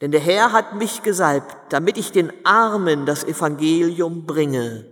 Denn 0.00 0.10
der 0.10 0.20
Herr 0.20 0.52
hat 0.52 0.74
mich 0.74 1.02
gesalbt, 1.02 1.54
damit 1.68 1.98
ich 1.98 2.12
den 2.12 2.32
Armen 2.46 3.04
das 3.04 3.22
Evangelium 3.22 4.24
bringe. 4.24 4.86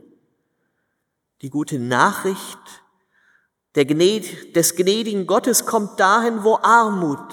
Die 1.40 1.48
gute 1.48 1.78
Nachricht 1.78 2.58
der 3.76 3.86
Gnäd, 3.86 4.56
des 4.56 4.76
gnädigen 4.76 5.26
Gottes 5.26 5.64
kommt 5.64 6.00
dahin, 6.00 6.44
wo 6.44 6.58
Armut, 6.60 7.32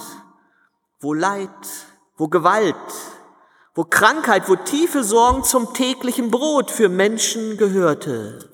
wo 1.01 1.13
Leid, 1.13 1.49
wo 2.15 2.29
Gewalt, 2.29 2.75
wo 3.75 3.83
Krankheit, 3.83 4.47
wo 4.47 4.55
tiefe 4.55 5.03
Sorgen 5.03 5.43
zum 5.43 5.73
täglichen 5.73 6.31
Brot 6.31 6.71
für 6.71 6.87
Menschen 6.87 7.57
gehörte. 7.57 8.49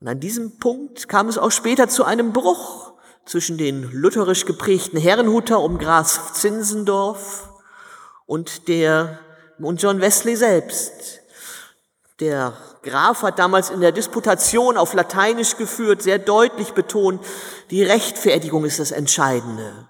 Und 0.00 0.08
an 0.08 0.20
diesem 0.20 0.58
Punkt 0.58 1.08
kam 1.08 1.28
es 1.28 1.38
auch 1.38 1.52
später 1.52 1.88
zu 1.88 2.04
einem 2.04 2.32
Bruch 2.32 2.92
zwischen 3.24 3.56
den 3.56 3.90
lutherisch 3.92 4.44
geprägten 4.44 4.98
Herrenhuter 4.98 5.60
um 5.60 5.78
Graf 5.78 6.32
Zinsendorf 6.34 7.48
und 8.26 8.68
der, 8.68 9.20
und 9.58 9.80
John 9.80 10.00
Wesley 10.00 10.36
selbst. 10.36 11.20
Der 12.18 12.52
Graf 12.82 13.22
hat 13.22 13.38
damals 13.38 13.70
in 13.70 13.80
der 13.80 13.92
Disputation 13.92 14.76
auf 14.76 14.92
Lateinisch 14.92 15.56
geführt, 15.56 16.02
sehr 16.02 16.18
deutlich 16.18 16.72
betont, 16.72 17.24
die 17.70 17.82
Rechtfertigung 17.82 18.64
ist 18.64 18.80
das 18.80 18.90
Entscheidende. 18.90 19.88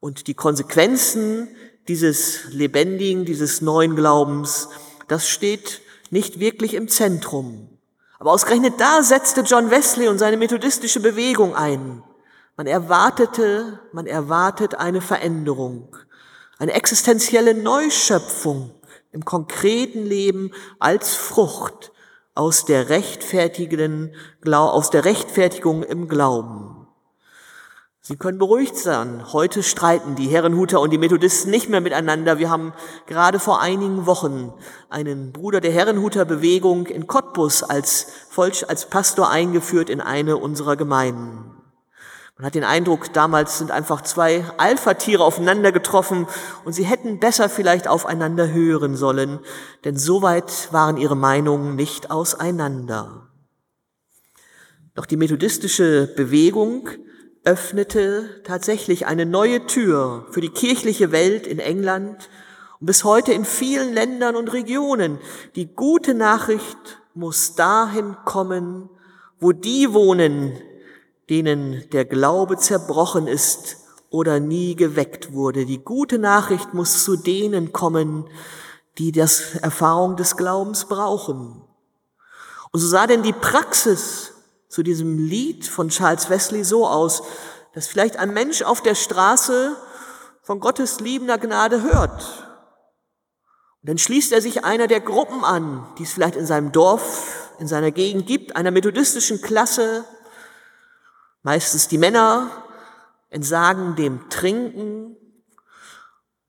Und 0.00 0.26
die 0.26 0.34
Konsequenzen 0.34 1.48
dieses 1.88 2.44
lebendigen, 2.52 3.24
dieses 3.24 3.60
neuen 3.60 3.96
Glaubens, 3.96 4.68
das 5.08 5.28
steht 5.28 5.80
nicht 6.10 6.38
wirklich 6.38 6.74
im 6.74 6.88
Zentrum. 6.88 7.68
Aber 8.18 8.32
ausgerechnet 8.32 8.74
da 8.78 9.02
setzte 9.02 9.42
John 9.42 9.70
Wesley 9.70 10.08
und 10.08 10.18
seine 10.18 10.36
methodistische 10.36 11.00
Bewegung 11.00 11.54
ein. 11.54 12.02
Man 12.56 12.66
erwartete, 12.66 13.80
man 13.92 14.06
erwartet 14.06 14.74
eine 14.74 15.00
Veränderung, 15.00 15.96
eine 16.58 16.72
existenzielle 16.72 17.54
Neuschöpfung 17.54 18.74
im 19.12 19.24
konkreten 19.24 20.04
Leben 20.04 20.50
als 20.78 21.14
Frucht 21.14 21.92
aus 22.34 22.64
der 22.64 22.88
rechtfertigen, 22.88 24.14
aus 24.44 24.90
der 24.90 25.04
Rechtfertigung 25.04 25.82
im 25.84 26.08
Glauben. 26.08 26.77
Sie 28.08 28.16
können 28.16 28.38
beruhigt 28.38 28.74
sein. 28.74 29.34
Heute 29.34 29.62
streiten 29.62 30.14
die 30.14 30.28
Herrenhuter 30.28 30.80
und 30.80 30.94
die 30.94 30.96
Methodisten 30.96 31.50
nicht 31.50 31.68
mehr 31.68 31.82
miteinander. 31.82 32.38
Wir 32.38 32.48
haben 32.48 32.72
gerade 33.06 33.38
vor 33.38 33.60
einigen 33.60 34.06
Wochen 34.06 34.50
einen 34.88 35.30
Bruder 35.30 35.60
der 35.60 35.72
Herrenhuter 35.72 36.24
Bewegung 36.24 36.86
in 36.86 37.06
Cottbus 37.06 37.62
als, 37.62 38.06
als 38.66 38.88
Pastor 38.88 39.28
eingeführt 39.28 39.90
in 39.90 40.00
eine 40.00 40.38
unserer 40.38 40.76
Gemeinden. 40.76 41.54
Man 42.38 42.46
hat 42.46 42.54
den 42.54 42.64
Eindruck, 42.64 43.12
damals 43.12 43.58
sind 43.58 43.70
einfach 43.70 44.00
zwei 44.00 44.42
Alpha-Tiere 44.56 45.22
aufeinander 45.22 45.70
getroffen 45.70 46.26
und 46.64 46.72
sie 46.72 46.86
hätten 46.86 47.20
besser 47.20 47.50
vielleicht 47.50 47.88
aufeinander 47.88 48.50
hören 48.50 48.96
sollen, 48.96 49.38
denn 49.84 49.98
soweit 49.98 50.72
waren 50.72 50.96
ihre 50.96 51.16
Meinungen 51.16 51.76
nicht 51.76 52.10
auseinander. 52.10 53.28
Doch 54.94 55.04
die 55.04 55.18
methodistische 55.18 56.10
Bewegung 56.16 56.88
öffnete 57.48 58.42
tatsächlich 58.44 59.06
eine 59.06 59.24
neue 59.24 59.66
Tür 59.66 60.26
für 60.32 60.42
die 60.42 60.50
kirchliche 60.50 61.12
Welt 61.12 61.46
in 61.46 61.60
England 61.60 62.28
und 62.78 62.86
bis 62.86 63.04
heute 63.04 63.32
in 63.32 63.46
vielen 63.46 63.94
Ländern 63.94 64.36
und 64.36 64.52
Regionen. 64.52 65.18
Die 65.56 65.66
gute 65.66 66.12
Nachricht 66.12 67.00
muss 67.14 67.54
dahin 67.54 68.18
kommen, 68.26 68.90
wo 69.40 69.52
die 69.52 69.94
wohnen, 69.94 70.58
denen 71.30 71.88
der 71.90 72.04
Glaube 72.04 72.58
zerbrochen 72.58 73.26
ist 73.26 73.78
oder 74.10 74.40
nie 74.40 74.76
geweckt 74.76 75.32
wurde. 75.32 75.64
Die 75.64 75.82
gute 75.82 76.18
Nachricht 76.18 76.74
muss 76.74 77.02
zu 77.02 77.16
denen 77.16 77.72
kommen, 77.72 78.26
die 78.98 79.10
das 79.10 79.54
Erfahrung 79.54 80.16
des 80.16 80.36
Glaubens 80.36 80.84
brauchen. 80.84 81.62
Und 82.72 82.80
so 82.80 82.86
sah 82.86 83.06
denn 83.06 83.22
die 83.22 83.32
Praxis 83.32 84.34
zu 84.68 84.82
diesem 84.82 85.18
Lied 85.18 85.66
von 85.66 85.88
Charles 85.88 86.30
Wesley 86.30 86.64
so 86.64 86.86
aus, 86.86 87.22
dass 87.74 87.86
vielleicht 87.86 88.16
ein 88.16 88.32
Mensch 88.32 88.62
auf 88.62 88.82
der 88.82 88.94
Straße 88.94 89.76
von 90.42 90.60
Gottes 90.60 91.00
liebender 91.00 91.38
Gnade 91.38 91.82
hört. 91.82 92.22
Und 93.82 93.90
dann 93.90 93.98
schließt 93.98 94.32
er 94.32 94.42
sich 94.42 94.64
einer 94.64 94.86
der 94.86 95.00
Gruppen 95.00 95.44
an, 95.44 95.86
die 95.98 96.02
es 96.02 96.12
vielleicht 96.12 96.36
in 96.36 96.46
seinem 96.46 96.72
Dorf, 96.72 97.50
in 97.58 97.66
seiner 97.66 97.90
Gegend 97.90 98.26
gibt, 98.26 98.56
einer 98.56 98.70
methodistischen 98.70 99.40
Klasse, 99.40 100.04
Meistens 101.42 101.88
die 101.88 101.98
Männer 101.98 102.50
entsagen 103.30 103.94
dem 103.96 104.28
Trinken 104.28 105.16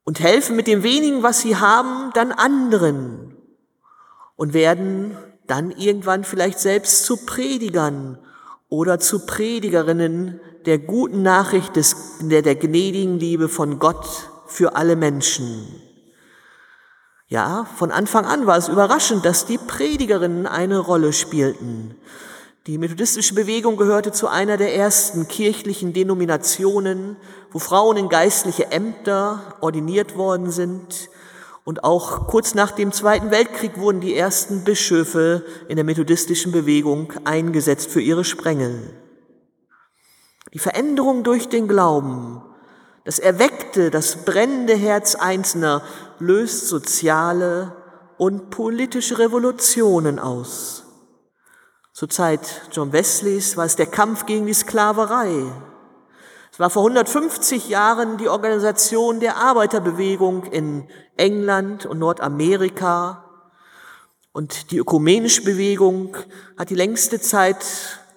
und 0.04 0.20
helfen 0.20 0.56
mit 0.56 0.68
dem 0.68 0.84
wenigen, 0.84 1.24
was 1.24 1.42
sie 1.42 1.56
haben, 1.56 2.12
dann 2.14 2.32
anderen 2.32 3.38
und 4.36 4.54
werden 4.54 5.18
dann 5.50 5.72
irgendwann 5.72 6.24
vielleicht 6.24 6.60
selbst 6.60 7.06
zu 7.06 7.18
Predigern 7.26 8.20
oder 8.70 9.00
zu 9.00 9.26
Predigerinnen 9.26 10.40
der 10.66 10.78
guten 10.78 11.24
Nachricht 11.24 11.76
des, 11.76 11.96
der, 12.22 12.42
der 12.42 12.56
gnädigen 12.56 13.20
Liebe 13.20 13.50
von 13.50 13.80
Gott 13.80 14.06
für 14.48 14.76
alle 14.76 14.96
Menschen. 14.96 15.66
Ja, 17.28 17.68
von 17.78 17.92
Anfang 17.92 18.26
an 18.26 18.48
war 18.48 18.58
es 18.58 18.68
überraschend, 18.68 19.26
dass 19.26 19.46
die 19.46 19.58
Predigerinnen 19.58 20.48
eine 20.48 20.80
Rolle 20.80 21.14
spielten. 21.14 21.96
Die 22.68 22.78
methodistische 22.78 23.36
Bewegung 23.36 23.78
gehörte 23.78 24.12
zu 24.12 24.28
einer 24.28 24.58
der 24.58 24.76
ersten 24.76 25.28
kirchlichen 25.28 25.94
Denominationen, 25.94 27.16
wo 27.52 27.60
Frauen 27.60 27.98
in 27.98 28.10
geistliche 28.10 28.72
Ämter 28.72 29.56
ordiniert 29.62 30.18
worden 30.18 30.52
sind 30.52 31.10
und 31.70 31.84
auch 31.84 32.26
kurz 32.26 32.56
nach 32.56 32.72
dem 32.72 32.92
Zweiten 32.92 33.30
Weltkrieg 33.30 33.78
wurden 33.78 34.02
die 34.02 34.16
ersten 34.16 34.64
Bischöfe 34.64 35.46
in 35.68 35.76
der 35.76 35.86
methodistischen 35.86 36.52
Bewegung 36.52 37.14
eingesetzt 37.26 37.92
für 37.92 38.02
ihre 38.02 38.24
Sprengel. 38.24 38.92
Die 40.52 40.58
Veränderung 40.58 41.24
durch 41.24 41.48
den 41.48 41.68
Glauben, 41.68 42.42
das 43.06 43.20
erweckte, 43.20 43.92
das 43.92 44.26
brennende 44.26 44.74
Herz 44.74 45.14
Einzelner 45.14 45.84
löst 46.18 46.68
soziale 46.68 47.76
und 48.18 48.50
politische 48.50 49.20
Revolutionen 49.20 50.18
aus. 50.18 50.86
Zur 51.94 52.10
Zeit 52.10 52.64
John 52.72 52.94
Wesleys 52.94 53.58
war 53.58 53.66
es 53.66 53.76
der 53.76 53.86
Kampf 53.86 54.26
gegen 54.26 54.48
die 54.48 54.56
Sklaverei, 54.56 55.46
war 56.60 56.70
vor 56.70 56.84
150 56.84 57.70
Jahren 57.70 58.18
die 58.18 58.28
Organisation 58.28 59.22
der 59.22 59.38
Arbeiterbewegung 59.38 60.44
in 60.44 60.90
England 61.16 61.86
und 61.86 62.00
Nordamerika. 62.00 63.24
Und 64.34 64.72
die 64.72 64.78
ökumenische 64.78 65.44
Bewegung 65.44 66.18
hat 66.58 66.70
die 66.70 66.76
längste 66.76 67.22
Zeit 67.22 67.66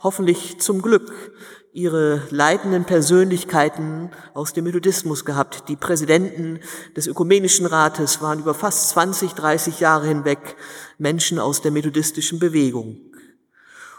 hoffentlich 0.02 0.61
zum 0.61 0.82
Glück 0.82 1.32
ihre 1.72 2.22
leitenden 2.30 2.84
Persönlichkeiten 2.84 4.11
aus 4.34 4.52
dem 4.52 4.64
Methodismus 4.64 5.25
gehabt. 5.25 5.68
Die 5.68 5.76
Präsidenten 5.76 6.58
des 6.96 7.06
Ökumenischen 7.06 7.64
Rates 7.64 8.20
waren 8.20 8.40
über 8.40 8.54
fast 8.54 8.88
20, 8.90 9.34
30 9.34 9.78
Jahre 9.78 10.08
hinweg 10.08 10.56
Menschen 10.99 11.38
aus 11.38 11.62
der 11.62 11.70
methodistischen 11.70 12.40
Bewegung. 12.40 13.00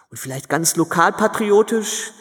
Und 0.10 0.18
vielleicht 0.18 0.50
ganz 0.50 0.76
lokalpatriotisch 0.76 2.12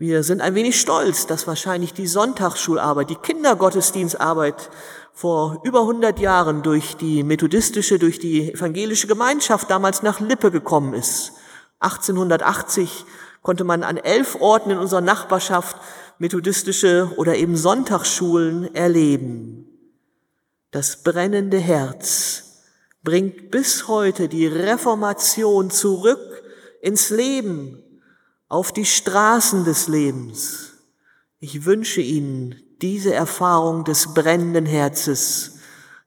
wir 0.00 0.22
sind 0.22 0.40
ein 0.40 0.54
wenig 0.54 0.80
stolz, 0.80 1.26
dass 1.26 1.46
wahrscheinlich 1.46 1.92
die 1.92 2.06
Sonntagsschularbeit, 2.06 3.10
die 3.10 3.16
Kindergottesdienstarbeit 3.16 4.70
vor 5.12 5.60
über 5.62 5.80
100 5.82 6.18
Jahren 6.18 6.62
durch 6.62 6.96
die 6.96 7.22
methodistische, 7.22 7.98
durch 7.98 8.18
die 8.18 8.50
evangelische 8.54 9.06
Gemeinschaft 9.06 9.70
damals 9.70 10.02
nach 10.02 10.18
Lippe 10.18 10.50
gekommen 10.50 10.94
ist. 10.94 11.32
1880 11.80 13.04
konnte 13.42 13.64
man 13.64 13.82
an 13.82 13.98
elf 13.98 14.40
Orten 14.40 14.70
in 14.70 14.78
unserer 14.78 15.02
Nachbarschaft 15.02 15.76
methodistische 16.16 17.12
oder 17.16 17.36
eben 17.36 17.58
Sonntagsschulen 17.58 18.74
erleben. 18.74 19.68
Das 20.70 21.02
brennende 21.02 21.58
Herz 21.58 22.62
bringt 23.04 23.50
bis 23.50 23.86
heute 23.86 24.28
die 24.28 24.46
Reformation 24.46 25.70
zurück 25.70 26.42
ins 26.80 27.10
Leben, 27.10 27.82
auf 28.49 28.71
die 28.71 28.85
Straßen 28.85 29.65
des 29.65 29.87
Lebens. 29.87 30.73
Ich 31.39 31.65
wünsche 31.65 32.01
Ihnen 32.01 32.55
diese 32.81 33.13
Erfahrung 33.13 33.83
des 33.83 34.13
brennenden 34.13 34.65
Herzes, 34.65 35.59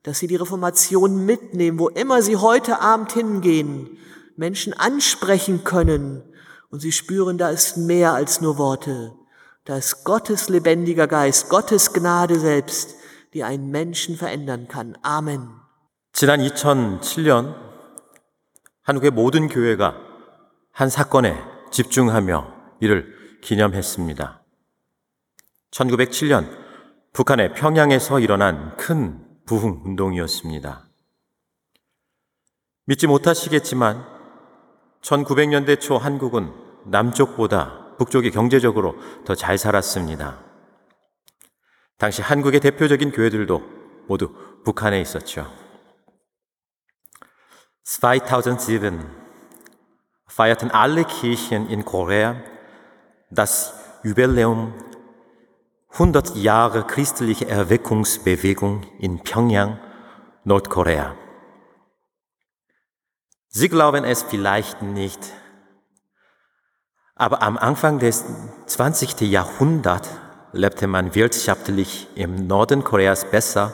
dass 0.02 0.18
Sie 0.18 0.26
die 0.26 0.36
Reformation 0.36 1.26
mitnehmen, 1.26 1.78
wo 1.78 1.88
immer 1.88 2.22
Sie 2.22 2.36
heute 2.36 2.80
Abend 2.80 3.12
hingehen, 3.12 3.98
Menschen 4.36 4.72
ansprechen 4.72 5.64
können 5.64 6.22
und 6.70 6.80
Sie 6.80 6.92
spüren, 6.92 7.38
da 7.38 7.50
ist 7.50 7.76
mehr 7.76 8.12
als 8.12 8.40
nur 8.40 8.58
Worte. 8.58 9.14
Da 9.64 9.76
ist 9.76 10.04
Gottes 10.04 10.48
lebendiger 10.48 11.06
Geist, 11.06 11.50
Gottes 11.50 11.92
Gnade 11.92 12.38
selbst, 12.38 12.94
die 13.34 13.44
einen 13.44 13.70
Menschen 13.70 14.16
verändern 14.16 14.68
kann. 14.68 14.96
Amen. 15.02 15.50
지난 16.12 16.40
2007년 16.40 17.54
한국의 18.82 19.10
모든 19.10 19.48
교회가 19.48 19.94
한 20.72 20.88
사건에 20.88 21.36
집중하며 21.73 22.77
이를 22.81 23.39
기념했습니다. 23.41 24.43
1907년 25.71 26.47
북한의 27.13 27.53
평양에서 27.55 28.19
일어난 28.19 28.77
큰 28.77 29.25
부흥 29.45 29.81
운동이었습니다. 29.83 30.87
믿지 32.85 33.07
못하시겠지만 33.07 34.05
1900년대 35.01 35.79
초 35.79 35.97
한국은 35.97 36.53
남쪽보다 36.85 37.95
북쪽이 37.97 38.29
경제적으로 38.31 38.95
더 39.25 39.33
잘 39.33 39.57
살았습니다. 39.57 40.43
당시 41.97 42.21
한국의 42.21 42.59
대표적인 42.59 43.11
교회들도 43.11 43.61
모두 44.07 44.31
북한에 44.63 45.01
있었죠. 45.01 45.51
2007 47.83 49.22
feierten 50.35 50.71
alle 50.71 51.05
Kirchen 51.05 51.69
in 51.69 51.85
Korea 51.85 52.37
das 53.29 53.73
Jubiläum 54.01 54.73
100 55.91 56.35
Jahre 56.35 56.87
christliche 56.87 57.47
Erweckungsbewegung 57.47 58.81
in 58.97 59.19
Pyongyang, 59.19 59.77
Nordkorea. 60.43 61.15
Sie 63.47 63.69
glauben 63.69 64.03
es 64.05 64.23
vielleicht 64.23 64.81
nicht, 64.81 65.19
aber 67.13 67.43
am 67.43 67.55
Anfang 67.55 67.99
des 67.99 68.25
20. 68.65 69.21
Jahrhunderts 69.21 70.09
lebte 70.51 70.87
man 70.87 71.13
wirtschaftlich 71.13 72.07
im 72.15 72.47
Norden 72.47 72.83
Koreas 72.83 73.29
besser 73.29 73.71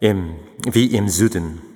im, 0.00 0.40
wie 0.64 0.96
im 0.96 1.10
Süden. 1.10 1.67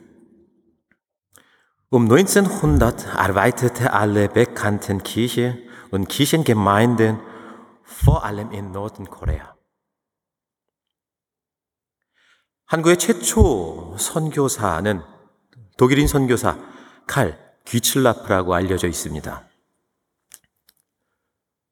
Um 1.94 2.08
1900 2.08 3.14
arbeitete 3.14 3.92
alle 3.92 4.30
bekannten 4.30 5.02
Kirche 5.02 5.58
und 5.90 6.08
Kirchengemeinden 6.08 7.20
vor 7.82 8.24
allem 8.24 8.50
in 8.50 8.72
Nordkorea. 8.72 9.52
한국의 12.64 12.96
최초 12.96 13.94
선교사는 13.98 15.02
독일인 15.76 16.06
선교사 16.06 16.56
칼 17.06 17.38
귀칠라프라고 17.66 18.54
알려져 18.54 18.88
있습니다. 18.88 19.46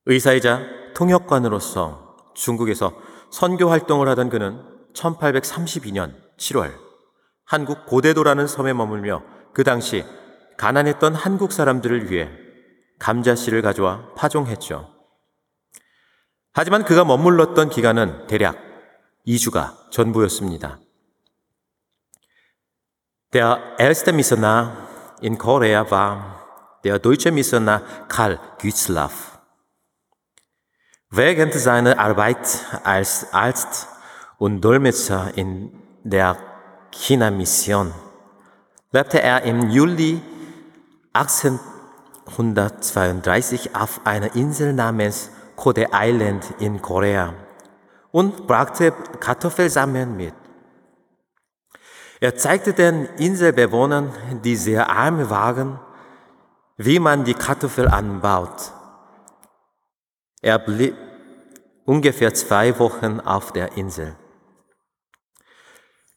의사이자 0.05 0.93
통역관으로서 0.93 2.35
중국에서 2.35 2.93
선교 3.31 3.71
활동을 3.71 4.07
하던 4.09 4.29
그는 4.29 4.63
1832년 4.93 6.13
7월 6.37 6.75
한국 7.47 7.87
고대도라는 7.87 8.47
섬에 8.47 8.75
머물며 8.75 9.40
그 9.53 9.65
당시 9.65 10.05
가난했던 10.57 11.15
한국 11.15 11.53
사람들을 11.53 12.11
위해 12.11 12.29
감자씨를 12.99 13.63
가져와 13.63 14.15
파종했죠. 14.15 14.95
하지만 16.53 16.85
그가 16.85 17.05
머물렀던 17.05 17.71
기간은 17.71 18.27
대략 18.27 18.59
2주가 19.27 19.91
전부였습니다. 19.91 20.79
Der 23.33 23.77
erste 23.79 24.13
Missionar 24.13 24.73
in 25.23 25.39
Korea 25.39 25.85
war 25.91 26.41
der 26.83 26.99
deutsche 26.99 27.31
Missionar 27.31 28.09
Karl 28.09 28.39
Gützlaff. 28.59 29.39
Während 31.13 31.55
seiner 31.55 31.99
Arbeit 31.99 32.67
als 32.85 33.33
Arzt 33.33 33.89
und 34.39 34.61
Dolmetscher 34.61 35.37
in 35.37 35.73
der 36.05 36.37
China-Mission 36.93 37.93
lebte 38.93 39.23
er 39.23 39.43
im 39.43 39.71
Juli 39.71 40.21
1832 41.13 43.77
auf 43.77 44.01
einer 44.05 44.35
Insel 44.35 44.73
namens 44.73 45.31
Kode 45.57 45.89
Island 45.93 46.45
in 46.59 46.83
Korea 46.83 47.35
und 48.11 48.47
brachte 48.47 48.93
Kartoffelsamen 49.21 50.17
mit. 50.17 50.35
Er 52.21 52.37
zeigte 52.37 52.73
den 52.75 53.07
Inselbewohnern, 53.17 54.13
die 54.45 54.57
sehr 54.57 54.91
arm 54.91 55.31
waren, 55.31 55.79
wie 56.77 56.99
man 56.99 57.25
die 57.25 57.35
Kartoffel 57.35 57.89
anbaut. 57.89 58.73
Er 60.43 60.59
blieb 60.59 60.97
ungefähr 61.85 62.35
zwei 62.35 62.79
Wochen 62.79 63.21
auf 63.21 63.53
der 63.53 63.77
Insel. 63.77 64.17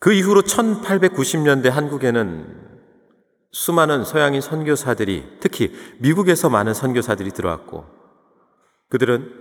그 0.03 0.11
이후로 0.11 0.41
1890년대 0.41 1.69
한국에는 1.69 2.81
수많은 3.53 4.03
서양인 4.03 4.41
선교사들이 4.41 5.37
특히 5.39 5.71
미국에서 5.99 6.49
많은 6.49 6.73
선교사들이 6.73 7.31
들어왔고 7.31 7.85
그들은 8.89 9.31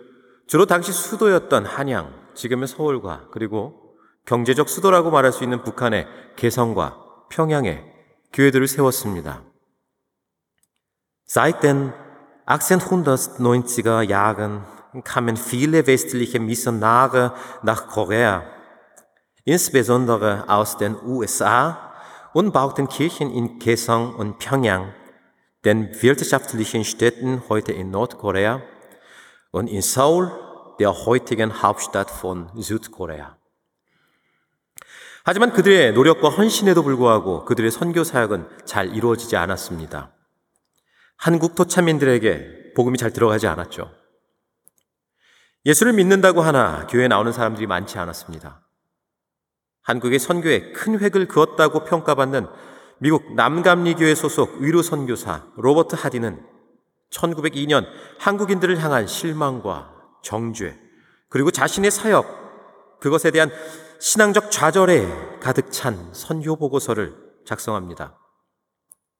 주로 0.46 0.66
당시 0.66 0.92
수도였던 0.92 1.66
한양, 1.66 2.14
지금의 2.37 2.68
서울과 2.68 3.31
그리고 3.33 3.96
경제적 4.25 4.68
수도라고 4.68 5.11
말할 5.11 5.33
수 5.33 5.42
있는 5.42 5.64
북한의 5.64 6.07
개성과 6.37 6.96
평양에 7.29 7.83
교회들을 8.33 8.68
세웠습니다. 8.68 9.42
Seit 11.29 11.61
den 11.61 11.92
1890er 12.46 14.09
Jahren 14.09 14.62
kamen 15.03 15.37
viele 15.37 15.83
westliche 15.83 16.38
Missionare 16.38 17.31
nach 17.64 17.88
Korea, 17.92 18.62
insbesondere 19.44 20.48
aus 20.48 20.76
den 20.76 20.96
USA, 21.05 21.92
und 22.33 22.52
bauten 22.52 22.88
Kirchen 22.88 23.31
in 23.31 23.59
Kaesong 23.59 24.14
und 24.14 24.38
Pyongyang, 24.38 24.94
den 25.64 25.90
wirtschaftlichen 26.02 26.85
Städten 26.85 27.42
heute 27.48 27.72
in 27.72 27.90
Nordkorea, 27.90 28.62
und 29.50 29.68
in 29.68 29.83
Seoul, 29.83 30.31
der 30.78 30.92
heutigen 31.07 31.62
Hauptstadt 31.62 32.11
von 32.11 32.48
Südkorea. 32.57 33.37
하지만 35.24 35.52
그들의 35.52 35.92
노력과 35.92 36.31
헌신에도 36.31 36.83
불구하고 36.83 37.44
그들의 37.44 37.70
선교 37.70 38.02
사역은 38.02 38.48
잘 38.64 38.92
이루어지지 38.92 39.37
않았습니다. 39.37 40.11
한국 41.16 41.55
토차민들에게 41.55 42.72
복음이 42.74 42.98
잘 42.98 43.12
들어가지 43.12 43.46
않았죠. 43.46 43.92
예수를 45.64 45.92
믿는다고 45.92 46.40
하나 46.40 46.88
교회에 46.88 47.07
나오는 47.07 47.31
사람들이 47.31 47.68
많지 47.68 47.98
않았습니다. 47.98 48.62
한국의 49.83 50.18
선교에 50.18 50.73
큰 50.73 50.99
획을 50.99 51.29
그었다고 51.29 51.85
평가받는 51.85 52.47
미국 52.99 53.35
남감리교회 53.35 54.14
소속 54.14 54.61
위로 54.61 54.83
선교사 54.83 55.47
로버트 55.57 55.97
하디는 55.99 56.40
1902년 57.11 57.85
한국인들을 58.18 58.83
향한 58.83 59.07
실망과 59.07 59.92
정죄, 60.23 60.79
그리고 61.29 61.51
자신의 61.51 61.90
사역, 61.90 63.01
그것에 63.01 63.31
대한 63.31 63.51
신앙적 63.99 64.51
좌절에 64.51 65.38
가득 65.40 65.73
찬 65.73 66.11
선교 66.12 66.57
보고서를 66.57 67.14
작성합니다. 67.45 68.18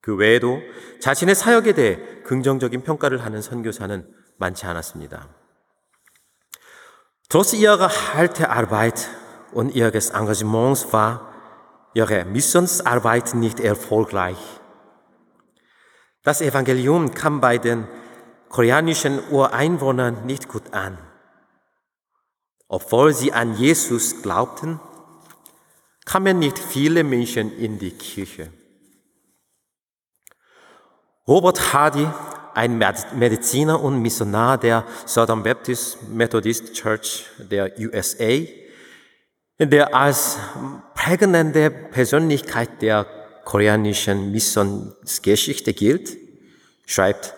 그 0.01 0.15
외에도 0.17 0.61
자신의 1.01 1.35
사역에 1.35 1.73
대해 1.73 1.99
긍정적인 2.25 2.83
평가를 2.83 3.25
하는 3.25 3.43
선교사는 3.43 4.09
많지 4.39 4.67
않았습니다. 4.67 5.29
Trotz 7.29 7.57
ihrer 7.57 7.89
harte 8.15 8.45
Arbeit 8.45 9.22
und 9.53 9.75
ihres 9.75 10.11
Engagements 10.11 10.93
war 10.93 11.33
ihre 11.95 12.25
Missionsarbeit 12.25 13.35
nicht 13.35 13.61
erfolgreich. 13.61 14.39
Das 16.23 16.41
Evangelium 16.41 17.15
kam 17.15 17.41
bei 17.41 17.59
den 17.59 17.87
koreanischen 18.49 19.21
Ureinwohnern 19.31 20.25
nicht 20.25 20.49
gut 20.49 20.73
an. 20.73 20.99
Obwohl 22.69 23.13
sie 23.13 23.33
an 23.33 23.55
Jesus 23.57 24.23
glaubten, 24.23 24.81
kamen 26.05 26.39
nicht 26.39 26.59
viele 26.59 27.05
Menschen 27.05 27.57
in 27.59 27.79
die 27.79 27.91
Kirche. 27.91 28.53
Robert 31.27 31.73
Hardy, 31.73 32.07
ein 32.55 32.79
Mediziner 32.79 33.81
und 33.81 34.01
Missionar 34.01 34.59
der 34.59 34.85
Southern 35.07 35.43
Baptist 35.43 36.09
Methodist 36.09 36.75
Church 36.75 37.27
der 37.39 37.79
USA, 37.79 38.47
der 39.59 39.95
als 39.95 40.39
prägende 40.95 41.71
Persönlichkeit 41.71 42.83
der 42.83 43.07
koreanischen 43.45 44.31
Missionsgeschichte 44.33 45.73
gilt, 45.73 46.17
schreibt 46.87 47.35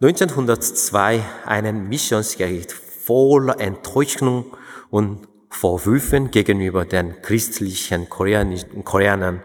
1902 0.00 1.22
einen 1.46 1.88
Missionsgericht 1.88 2.72
voller 2.72 3.58
Enttäuschung 3.60 4.56
und 4.90 5.28
Vorwürfen 5.48 6.30
gegenüber 6.30 6.84
den 6.84 7.22
christlichen 7.22 8.10
Koreanern 8.10 9.42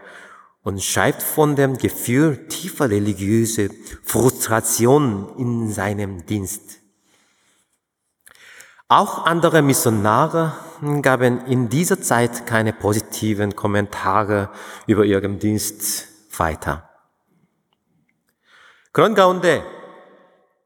und 0.62 0.82
schreibt 0.82 1.22
von 1.22 1.56
dem 1.56 1.78
Gefühl 1.78 2.48
tiefer 2.48 2.90
religiöser 2.90 3.68
Frustration 4.02 5.32
in 5.38 5.72
seinem 5.72 6.26
Dienst. 6.26 6.81
Auch 8.94 9.24
andere 9.24 9.62
Missionare 9.62 10.52
gaben 11.00 11.46
in 11.46 11.70
dieser 11.70 11.98
Zeit 12.02 12.44
keine 12.44 12.74
positiven 12.74 13.56
Kommentare 13.56 14.50
über 14.86 15.06
ihren 15.06 15.38
Dienst 15.38 16.08
weiter. 16.38 16.82
그런 18.92 19.14
가운데 19.14 19.64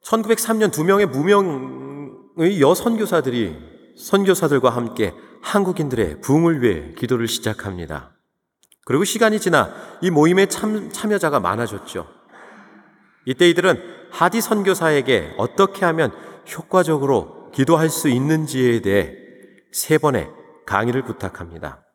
1903년 0.02 0.72
두 0.72 0.82
명의 0.82 1.06
무명의 1.06 2.60
여 2.60 2.74
선교사들이 2.74 3.56
선교사들과 3.96 4.70
함께 4.70 5.14
한국인들의 5.42 6.20
부흥을 6.20 6.62
위해 6.62 6.94
기도를 6.98 7.28
시작합니다. 7.28 8.10
그리고 8.84 9.04
시간이 9.04 9.38
지나 9.38 9.72
이 10.00 10.10
모임에 10.10 10.46
참, 10.46 10.90
참여자가 10.90 11.38
많아졌죠. 11.38 12.08
이때 13.24 13.48
이들은 13.48 13.80
하디 14.10 14.40
선교사에게 14.40 15.34
어떻게 15.38 15.84
하면 15.84 16.10
효과적으로 16.56 17.35
기도할 17.55 17.89
수 17.89 18.07
있는지에 18.07 18.81
대해 18.81 19.15
세 19.71 19.97
번의 19.97 20.29
강의를 20.65 21.03
부탁합니다. 21.03 21.85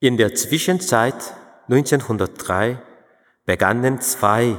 In 0.00 0.16
der 0.16 0.34
Zwischenzeit 0.34 1.34
1903 1.68 2.78
begannen 3.44 4.00
zwei 4.00 4.56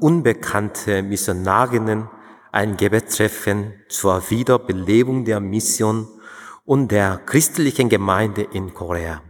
unbekannte 0.00 1.02
Missionarinnen 1.02 2.08
ein 2.52 2.76
Gebetstreffen 2.76 3.74
zur 3.88 4.30
Wiederbelebung 4.30 5.24
der 5.24 5.40
Mission 5.40 6.08
und 6.64 6.90
der 6.90 7.18
christlichen 7.18 7.88
Gemeinde 7.88 8.42
in 8.42 8.74
Korea. 8.74 9.22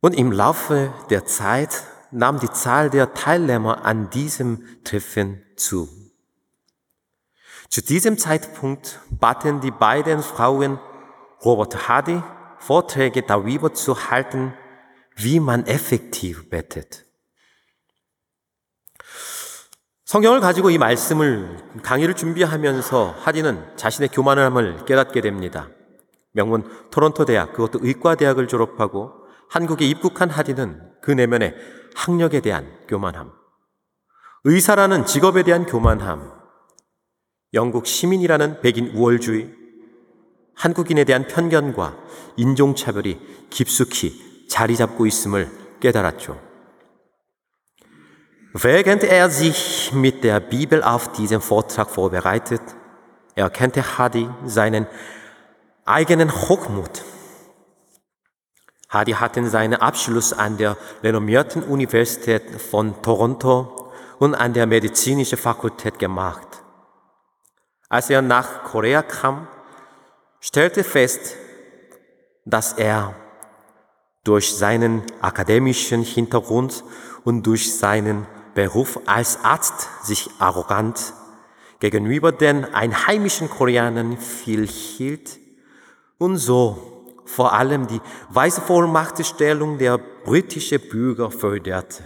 Und 0.00 0.14
im 0.14 0.32
Laufe 0.32 0.92
der 1.10 1.26
Zeit 1.26 1.84
nahm 2.10 2.38
die 2.38 2.50
Zahl 2.50 2.90
der 2.90 3.14
Teilnehmer 3.14 3.84
an 3.84 4.10
diesem 4.10 4.64
Treffen 4.84 5.42
zu. 5.56 5.99
Zu 7.71 7.81
diesem 7.81 8.17
Zeitpunkt 8.17 8.99
baten 9.09 9.61
die 9.61 9.71
beiden 9.71 10.21
Frauen 10.21 10.77
Robert 11.45 11.87
Hardy 11.87 12.21
Vorträge 12.59 13.21
darüber 13.23 13.73
zu 13.73 13.95
halten, 13.95 14.53
wie 15.15 15.39
man 15.39 15.65
effektiv 15.65 16.49
betet. 16.49 17.05
성경을 20.03 20.41
가지고 20.41 20.69
이 20.69 20.77
말씀을 20.77 21.55
강의를 21.81 22.15
준비하면서 22.17 23.15
하디는 23.21 23.77
자신의 23.77 24.09
교만함을 24.09 24.83
깨닫게 24.83 25.21
됩니다. 25.21 25.69
명문 26.33 26.69
토론토 26.91 27.23
대학 27.23 27.53
그것도 27.53 27.79
의과대학을 27.81 28.49
졸업하고 28.49 29.13
한국에 29.49 29.85
입국한 29.85 30.29
하디는 30.29 30.91
그 31.01 31.11
내면에 31.11 31.55
학력에 31.95 32.41
대한 32.41 32.67
교만함, 32.89 33.31
의사라는 34.43 35.05
직업에 35.05 35.43
대한 35.43 35.65
교만함, 35.65 36.40
영국 37.54 37.86
시민이라는 37.86 38.60
백인 38.60 38.88
우월주의, 38.88 39.50
한국인에 40.54 41.04
대한 41.04 41.26
편견과 41.26 41.96
인종차별이 42.36 43.18
깊숙이 43.50 44.46
자리 44.48 44.76
잡고 44.76 45.06
있음을 45.06 45.50
깨달았죠. 45.80 46.40
Während 48.64 49.04
er 49.04 49.30
sich 49.30 49.92
mit 49.92 50.24
der 50.24 50.40
Bibel 50.40 50.82
auf 50.82 51.12
diesen 51.12 51.42
Vortrag 51.42 51.90
vorbereitet, 51.90 52.62
erkannte 53.34 53.82
Hadi 53.82 54.30
seinen 54.46 54.86
eigenen 55.84 56.30
Hochmut. 56.30 57.04
Hadi 58.88 59.12
hatte 59.12 59.46
seinen 59.50 59.74
Abschluss 59.74 60.32
an 60.32 60.56
der 60.56 60.78
renommierten 61.02 61.64
Universität 61.64 62.60
von 62.60 63.02
Toronto 63.02 63.92
und 64.18 64.34
an 64.34 64.54
der 64.54 64.66
medizinischen 64.66 65.36
Fakultät 65.36 65.98
gemacht. 65.98 66.49
Als 67.91 68.09
er 68.09 68.21
nach 68.21 68.63
Korea 68.63 69.01
kam, 69.01 69.49
stellte 70.39 70.85
fest, 70.85 71.35
dass 72.45 72.71
er 72.71 73.13
durch 74.23 74.55
seinen 74.55 75.03
akademischen 75.19 76.01
Hintergrund 76.01 76.85
und 77.25 77.45
durch 77.45 77.77
seinen 77.77 78.25
Beruf 78.53 78.97
als 79.07 79.43
Arzt 79.43 79.89
sich 80.05 80.29
arrogant 80.39 81.11
gegenüber 81.81 82.31
den 82.31 82.63
einheimischen 82.73 83.49
Koreanern 83.49 84.17
viel 84.17 84.65
hielt 84.65 85.37
und 86.17 86.37
so 86.37 87.17
vor 87.25 87.51
allem 87.51 87.87
die 87.87 87.99
weiße 88.29 88.61
Vollmachtstellung 88.61 89.77
der 89.77 89.97
britischen 89.97 90.79
Bürger 90.79 91.29
förderte. 91.29 92.05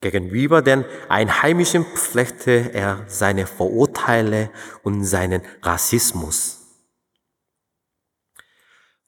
Gegenüber 0.00 0.62
den 0.62 0.84
Einheimischen 1.08 1.84
pflegte 1.84 2.72
er 2.72 3.04
seine 3.06 3.46
Vorurteile 3.46 4.50
und 4.82 5.04
seinen 5.04 5.42
Rassismus. 5.62 6.58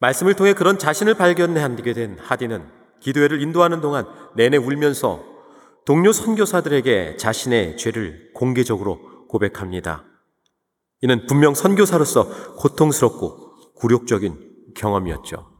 말씀을 0.00 0.34
통해 0.34 0.52
그런 0.52 0.78
자신을 0.78 1.14
발견하게 1.14 1.92
된 1.94 2.18
하디는 2.18 2.68
기도회를 3.00 3.40
인도하는 3.40 3.80
동안 3.80 4.04
내내 4.36 4.56
울면서 4.58 5.24
동료 5.86 6.12
선교사들에게 6.12 7.16
자신의 7.16 7.76
죄를 7.76 8.32
공개적으로 8.34 9.26
고백합니다. 9.28 10.04
이는 11.00 11.26
분명 11.26 11.54
선교사로서 11.54 12.56
고통스럽고 12.56 13.74
굴욕적인 13.76 14.74
경험이었죠. 14.76 15.50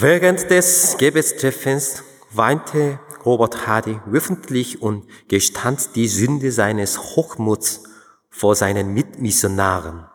Während 0.00 0.48
des 0.48 0.96
Gebestreffens 0.98 2.11
weinte 2.31 2.99
Robert 3.25 3.67
Hardy 3.67 3.99
öffentlich 4.11 4.81
und 4.81 5.07
gestand 5.27 5.95
die 5.95 6.07
Sünde 6.07 6.51
seines 6.51 7.15
Hochmuts 7.15 7.83
vor 8.29 8.55
seinen 8.55 8.93
Mitmissionaren. 8.93 10.07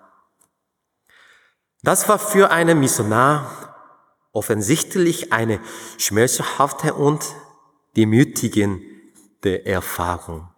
Das 1.82 2.08
war 2.08 2.18
für 2.18 2.50
einen 2.50 2.78
Missionar 2.78 3.74
offensichtlich 4.32 5.32
eine 5.32 5.60
schmerzhafte 5.98 6.94
und 6.94 7.34
demütigende 7.96 9.66
Erfahrung. 9.66 10.48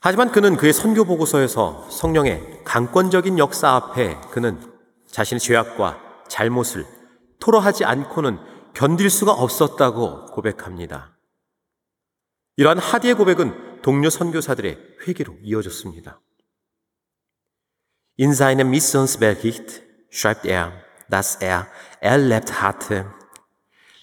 하지만 0.00 0.30
그는 0.30 0.56
그의 0.56 0.72
선교 0.72 1.04
보고서에서 1.04 1.88
성령의 1.90 2.62
강권적인 2.64 3.38
역사 3.38 3.74
앞에 3.74 4.16
그는 4.30 4.60
자신의 5.10 5.40
죄악과 5.40 5.98
잘못을 6.28 6.86
토로하지 7.40 7.84
않고는 7.84 8.38
견딜 8.74 9.10
수가 9.10 9.32
없었다고 9.32 10.26
고백합니다. 10.26 11.16
이러한 12.56 12.78
하디의 12.78 13.14
고백은 13.14 13.82
동료 13.82 14.10
선교사들의 14.10 14.78
회개로 15.06 15.38
이어졌습니다. 15.42 16.20
In 18.18 18.32
seinem 18.34 18.68
Missionsbericht 18.70 19.82
schreibt 20.10 20.44
er, 20.44 20.72
dass 21.08 21.36
er 21.40 21.68
erlebt 22.00 22.60
hatte, 22.60 23.06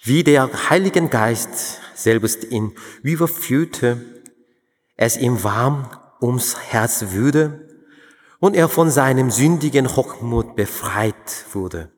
wie 0.02 0.24
der 0.24 0.70
Heilige 0.70 1.06
Geist 1.08 1.80
selbst 1.94 2.44
ihn 2.44 2.74
überführte, 3.02 4.22
es 4.96 5.16
ihm 5.16 5.42
warm 5.44 5.90
ums 6.22 6.58
Herz 6.58 7.12
würde 7.12 7.68
und 8.38 8.54
er 8.56 8.68
von 8.68 8.90
seinem 8.90 9.30
sündigen 9.30 9.96
Hochmut 9.96 10.56
befreit 10.56 11.44
wurde. 11.52 11.90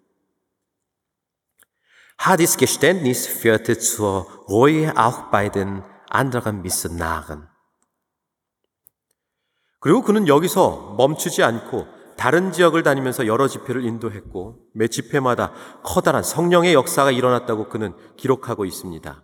Hadis 2.19 2.57
Geständnis 2.57 3.27
führte 3.27 3.77
zur 3.77 4.27
Reue 4.47 4.93
auch 4.95 5.29
bei 5.31 5.49
den 5.49 5.83
anderen 6.09 6.61
Missionaren. 6.61 7.47
그리고 9.79 10.01
그는 10.01 10.27
여기서 10.27 10.95
멈추지 10.97 11.43
않고 11.43 11.85
다른 12.15 12.53
지역을 12.53 12.83
다니면서 12.83 13.27
여러 13.27 13.47
집회를 13.47 13.83
인도했고 13.83 14.59
매 14.73 14.87
집회마다 14.87 15.51
커다란 15.83 16.23
성령의 16.23 16.73
역사가 16.73 17.11
일어났다고 17.11 17.67
그는 17.67 17.93
기록하고 18.15 18.63
있습니다. 18.63 19.23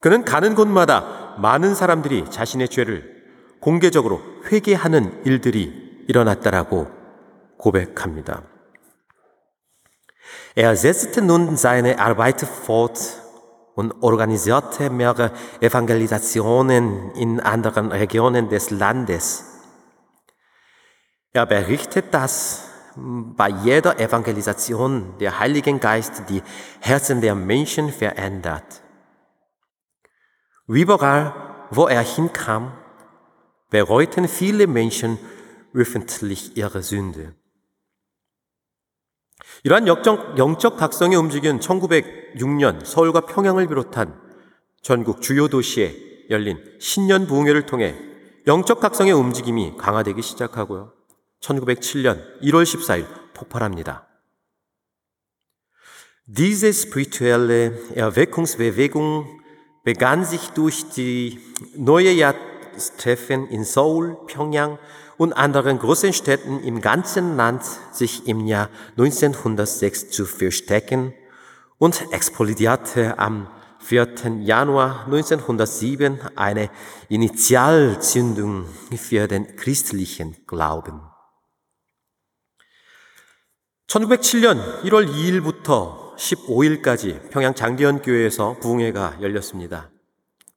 그는 0.00 0.24
가는 0.26 0.54
곳마다 0.54 1.36
많은 1.38 1.74
사람들이 1.74 2.30
자신의 2.30 2.68
죄를 2.68 3.14
공개적으로 3.60 4.20
회개하는 4.52 5.24
일들이 5.24 5.72
일어났다라고 6.06 6.88
고백합니다. 7.56 8.53
Er 10.54 10.76
setzte 10.76 11.22
nun 11.22 11.56
seine 11.56 11.98
Arbeit 11.98 12.40
fort 12.40 12.98
und 13.74 14.02
organisierte 14.02 14.90
mehrere 14.90 15.32
Evangelisationen 15.60 17.10
in 17.12 17.40
anderen 17.40 17.90
Regionen 17.90 18.48
des 18.48 18.70
Landes. 18.70 19.44
Er 21.32 21.46
berichtet, 21.46 22.14
dass 22.14 22.68
bei 22.96 23.48
jeder 23.48 23.98
Evangelisation 23.98 25.18
der 25.18 25.40
Heilige 25.40 25.76
Geist 25.78 26.22
die 26.28 26.42
Herzen 26.80 27.20
der 27.20 27.34
Menschen 27.34 27.90
verändert. 27.90 28.82
Überall, 30.68 31.34
wo 31.70 31.88
er 31.88 32.02
hinkam, 32.02 32.72
bereuten 33.70 34.28
viele 34.28 34.68
Menschen 34.68 35.18
öffentlich 35.74 36.56
ihre 36.56 36.82
Sünde. 36.82 37.34
이러한 39.64 39.86
영적, 39.86 40.38
영적 40.38 40.76
각성의 40.76 41.16
움직임은 41.16 41.60
1906년 41.60 42.84
서울과 42.84 43.22
평양을 43.22 43.66
비롯한 43.66 44.20
전국 44.82 45.22
주요 45.22 45.48
도시에 45.48 45.94
열린 46.30 46.58
신년 46.78 47.26
부흥회를 47.26 47.66
통해 47.66 47.94
영적 48.46 48.80
각성의 48.80 49.12
움직임이 49.12 49.74
강화되기 49.78 50.20
시작하고요. 50.20 50.92
1907년 51.40 52.40
1월 52.42 52.64
14일 52.64 53.06
폭발합니다. 53.34 54.06
Diese 56.26 56.68
spirituelle 56.68 57.72
Erweckungsbewegung 57.94 59.26
begann 59.84 60.24
sich 60.24 60.50
durch 60.54 60.88
die 60.94 61.38
neue 61.76 62.12
Jahrtreffen 62.12 63.46
in 63.50 63.64
Seoul, 63.64 64.16
Pyongyang 64.26 64.78
und 65.17 65.33
anderen 65.33 65.79
großen 65.79 66.13
Städten 66.13 66.63
im 66.63 66.81
ganzen 66.81 67.35
Land 67.35 67.63
sich 67.91 68.27
im 68.27 68.45
Jahr 68.47 68.69
1906 68.97 70.11
zu 70.11 70.25
verstecken 70.25 71.13
und 71.77 72.11
explodierte 72.11 73.17
am 73.19 73.47
4. 73.79 74.39
Januar 74.41 75.05
1907 75.05 76.19
eine 76.35 76.69
Initialzündung 77.07 78.65
für 78.97 79.27
den 79.27 79.55
christlichen 79.55 80.35
Glauben. 80.45 81.01
1907년 83.87 84.83
1월 84.83 85.07
2일부터 85.07 86.15
15일까지 86.15 87.29
평양 87.31 87.55
장대현 87.55 88.01
교회에서 88.01 88.57
부흥회가 88.59 89.17
열렸습니다. 89.21 89.89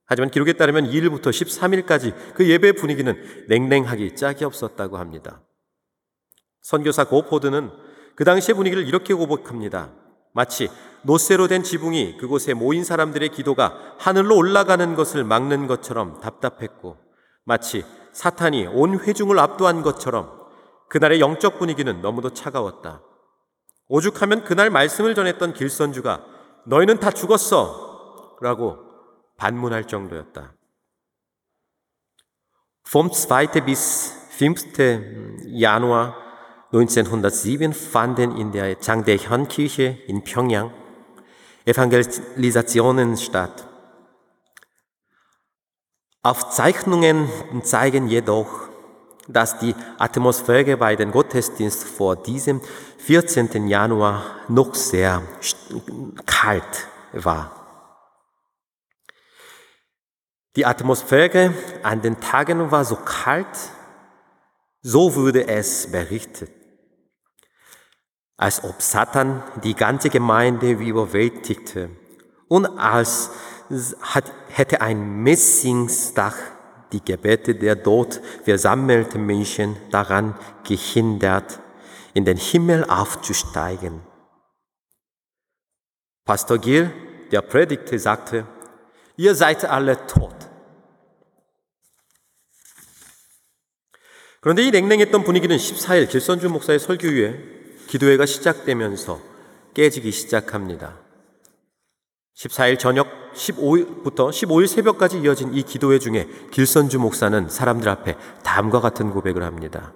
하지만 0.07 0.29
기록에 0.29 0.53
따르면 0.53 0.89
2일부터 0.89 1.29
13일까지 1.29 2.33
그 2.33 2.49
예배 2.49 2.73
분위기는 2.73 3.45
냉랭하기 3.49 4.15
짝이 4.15 4.45
없었다고 4.45 4.97
합니다. 4.97 5.41
선교사 6.61 7.03
고포드는 7.03 7.69
그 8.15 8.23
당시의 8.23 8.55
분위기를 8.55 8.87
이렇게 8.87 9.13
고백합니다. 9.13 9.93
마치 10.33 10.69
노쇠로 11.03 11.47
된 11.47 11.63
지붕이 11.63 12.17
그곳에 12.17 12.53
모인 12.53 12.83
사람들의 12.83 13.29
기도가 13.29 13.95
하늘로 13.99 14.37
올라가는 14.37 14.95
것을 14.95 15.23
막는 15.23 15.67
것처럼 15.67 16.19
답답했고 16.21 16.97
마치 17.43 17.83
사탄이 18.13 18.67
온 18.67 18.99
회중을 18.99 19.37
압도한 19.37 19.81
것처럼 19.81 20.31
그날의 20.89 21.19
영적 21.19 21.59
분위기는 21.59 22.01
너무도 22.01 22.33
차가웠다. 22.33 23.03
오죽하면 23.89 24.43
그날 24.43 24.69
말씀을 24.69 25.15
전했던 25.15 25.53
길선주가 25.53 26.23
너희는 26.65 26.99
다 26.99 27.11
죽었어 27.11 28.37
라고 28.41 28.86
반문할 29.36 29.86
정도였다. 29.86 30.54
Vom 32.84 33.10
2. 33.10 33.64
bis 33.64 34.12
5. 34.30 35.44
Januar 35.46 36.16
1907 36.72 37.72
fanden 37.72 38.36
in 38.36 38.52
der 38.52 38.76
Changdaehyun-Kirche 38.80 39.98
in 40.06 40.24
Pyongyang 40.24 40.72
Evangelisationen 41.64 43.16
statt. 43.16 43.68
Aufzeichnungen 46.22 47.28
zeigen 47.62 48.08
jedoch, 48.08 48.68
dass 49.28 49.58
die 49.58 49.74
Atmosphäre 49.98 50.76
bei 50.76 50.96
den 50.96 51.12
Gottesdiensten 51.12 51.88
vor 51.88 52.16
diesem 52.16 52.60
14. 52.98 53.68
Januar 53.68 54.24
noch 54.48 54.74
sehr 54.74 55.22
kalt 56.26 56.88
war. 57.12 57.55
Die 60.57 60.65
Atmosphäre 60.65 61.53
an 61.83 62.01
den 62.01 62.19
Tagen 62.19 62.71
war 62.71 62.83
so 62.83 62.95
kalt, 62.95 63.45
so 64.81 65.13
wurde 65.13 65.47
es 65.47 65.91
berichtet, 65.91 66.49
als 68.37 68.63
ob 68.63 68.81
Satan 68.81 69.43
die 69.63 69.75
ganze 69.75 70.09
Gemeinde 70.09 70.71
überwältigte 70.71 71.91
und 72.47 72.65
als 72.65 73.29
hätte 74.49 74.81
ein 74.81 75.21
Messingsdach 75.21 76.37
die 76.91 77.05
Gebete 77.05 77.53
der 77.53 77.75
dort 77.75 78.19
versammelten 78.43 79.27
Menschen 79.27 79.77
daran 79.91 80.33
gehindert, 80.67 81.59
in 82.15 82.25
den 82.25 82.37
Himmel 82.37 82.83
aufzusteigen. 82.89 84.01
Pastor 86.25 86.57
Gil, 86.57 86.91
der 87.31 87.43
predigte, 87.43 87.99
sagte, 87.99 88.47
ihr 89.17 89.35
seid 89.35 89.63
alle 89.63 90.07
tot. 90.07 90.36
그런데 94.47 94.63
이 94.63 94.71
냉랭했던 94.71 95.25
분위기는 95.25 95.53
14일 95.57 96.07
길선주 96.07 96.47
목사의 96.47 96.79
설교 96.79 97.05
후에 97.09 97.37
기도회가 97.87 98.25
시작되면서 98.25 99.19
깨지기 99.73 100.09
시작합니다. 100.13 100.97
14일 102.33 102.79
저녁 102.79 103.33
15일부터 103.33 104.29
15일 104.29 104.67
새벽까지 104.67 105.19
이어진 105.19 105.53
이 105.53 105.63
기도회 105.63 105.99
중에 105.99 106.29
길선주 106.51 106.97
목사는 106.97 107.49
사람들 107.49 107.89
앞에 107.89 108.15
다음과 108.45 108.79
같은 108.79 109.09
고백을 109.09 109.43
합니다. 109.43 109.93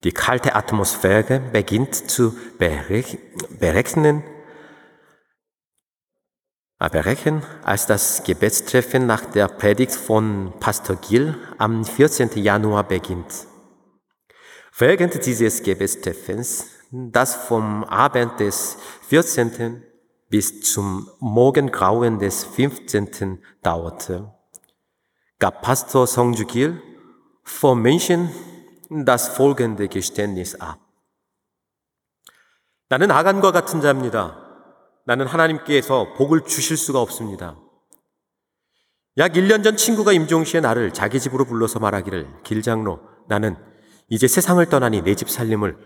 Die 0.00 0.14
kalte 0.14 0.50
Atmosphäre 0.56 1.52
beginnt 1.52 1.92
zu 2.08 2.32
berechnen. 2.58 4.31
abbrechen, 6.81 7.43
als 7.63 7.85
das 7.85 8.23
Gebetstreffen 8.23 9.05
nach 9.05 9.25
der 9.25 9.47
Predigt 9.47 9.93
von 9.93 10.53
Pastor 10.59 10.95
Gill 10.95 11.35
am 11.57 11.83
14. 11.83 12.31
Januar 12.35 12.83
beginnt. 12.83 13.47
Während 14.77 15.25
dieses 15.25 15.63
Gebetstreffens, 15.63 16.67
das 16.91 17.35
vom 17.35 17.83
Abend 17.83 18.39
des 18.39 18.77
14. 19.07 19.83
bis 20.29 20.61
zum 20.61 21.09
Morgengrauen 21.19 22.19
des 22.19 22.43
15. 22.43 23.41
dauerte, 23.63 24.33
gab 25.39 25.61
Pastor 25.61 26.05
Songju 26.05 26.45
Gil 26.45 26.81
vor 27.43 27.75
Menschen 27.75 28.29
das 28.89 29.29
folgende 29.29 29.87
Geständnis 29.87 30.55
ab. 30.55 30.79
나는 32.89 33.11
아간과 33.11 33.51
같은 33.51 33.81
자입니다. 33.81 34.40
나는 35.04 35.26
하나님께서 35.26 36.14
복을 36.14 36.42
주실 36.42 36.76
수가 36.76 37.00
없습니다. 37.00 37.56
약 39.18 39.32
1년 39.32 39.62
전 39.62 39.76
친구가 39.76 40.12
임종시에 40.12 40.60
나를 40.60 40.92
자기 40.92 41.20
집으로 41.20 41.44
불러서 41.44 41.78
말하기를 41.80 42.42
길장로 42.44 43.00
나는 43.28 43.56
이제 44.08 44.26
세상을 44.26 44.64
떠나니 44.66 45.02
내 45.02 45.14
집 45.14 45.28
살림을 45.28 45.76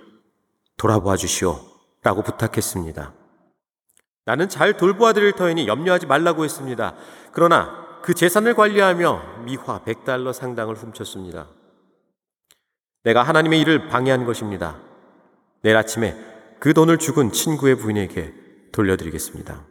돌아보아 0.77 1.17
주시오 1.17 1.59
라고 2.03 2.23
부탁했습니다. 2.23 3.15
나는 4.27 4.49
잘 4.49 4.77
돌보아 4.77 5.13
드릴 5.13 5.33
터이니 5.33 5.67
염려하지 5.67 6.07
말라고 6.07 6.45
했습니다. 6.45 6.95
그러나 7.33 8.01
그 8.03 8.15
재산을 8.15 8.55
관리하며 8.55 9.45
미화 9.45 9.83
100달러 9.85 10.33
상당을 10.33 10.75
훔쳤습니다. 10.77 11.49
내가 13.05 13.23
하나님의 13.23 13.61
일을 13.61 13.89
방해한 13.89 14.25
것입니다. 14.25 14.79
내일 15.63 15.77
아침에 15.77 16.17
그 16.61 16.75
돈을 16.75 16.99
죽은 16.99 17.33
친구의 17.33 17.77
부인에게 17.77 18.46
돌려드리겠습니다. 18.76 19.66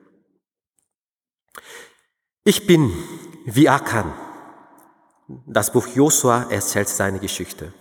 Ich 2.45 2.67
bin 2.67 2.93
wie 3.45 3.69
Akan. 3.69 4.13
Das 5.47 5.73
Buch 5.73 5.87
Josua 5.87 6.51
erzählt 6.51 6.89
seine 6.89 7.19
Geschichte. 7.19 7.73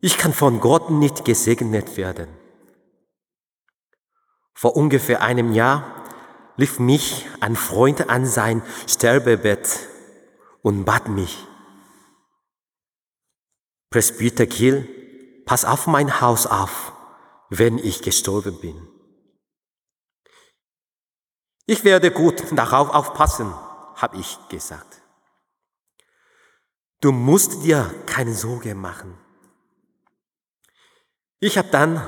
Ich 0.00 0.16
kann 0.16 0.32
von 0.32 0.60
Gott 0.60 0.90
nicht 0.90 1.24
gesegnet 1.24 1.96
werden. 1.96 2.28
Vor 4.54 4.76
ungefähr 4.76 5.22
einem 5.22 5.52
Jahr 5.52 6.04
lief 6.56 6.78
mich 6.78 7.26
ein 7.40 7.56
Freund 7.56 8.08
an 8.08 8.26
sein 8.26 8.62
Sterbebett 8.86 9.88
und 10.62 10.84
bat 10.84 11.08
mich, 11.08 11.46
Presbyter 13.90 14.46
Gill, 14.46 14.88
pass 15.46 15.64
auf 15.64 15.86
mein 15.86 16.20
Haus 16.20 16.46
auf, 16.46 16.92
wenn 17.48 17.76
ich 17.78 18.02
gestorben 18.02 18.60
bin. 18.60 18.88
Ich 21.67 21.83
werde 21.83 22.11
gut 22.11 22.43
darauf 22.51 22.89
aufpassen, 22.93 23.51
habe 23.95 24.17
ich 24.17 24.37
gesagt. 24.49 25.01
Du 27.01 27.11
musst 27.11 27.63
dir 27.63 27.93
keine 28.05 28.33
Sorge 28.33 28.75
machen. 28.75 29.17
Ich 31.39 31.57
habe 31.57 31.69
dann 31.69 32.01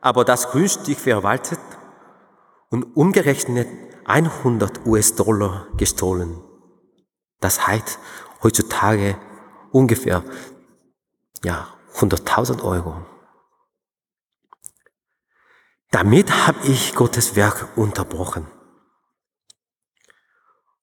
aber 0.00 0.24
das 0.24 0.50
Grundstück 0.50 0.98
verwaltet 0.98 1.60
und 2.70 2.96
umgerechnet 2.96 3.68
100 4.06 4.86
US-Dollar 4.86 5.66
gestohlen. 5.76 6.42
Das 7.40 7.66
heißt 7.66 7.98
heutzutage 8.42 9.18
ungefähr 9.72 10.22
ja, 11.42 11.68
100.000 11.94 12.62
Euro. 12.64 13.04
Damit 15.90 16.30
habe 16.46 16.66
ich 16.66 16.94
Gottes 16.94 17.36
Werk 17.36 17.68
unterbrochen. 17.76 18.46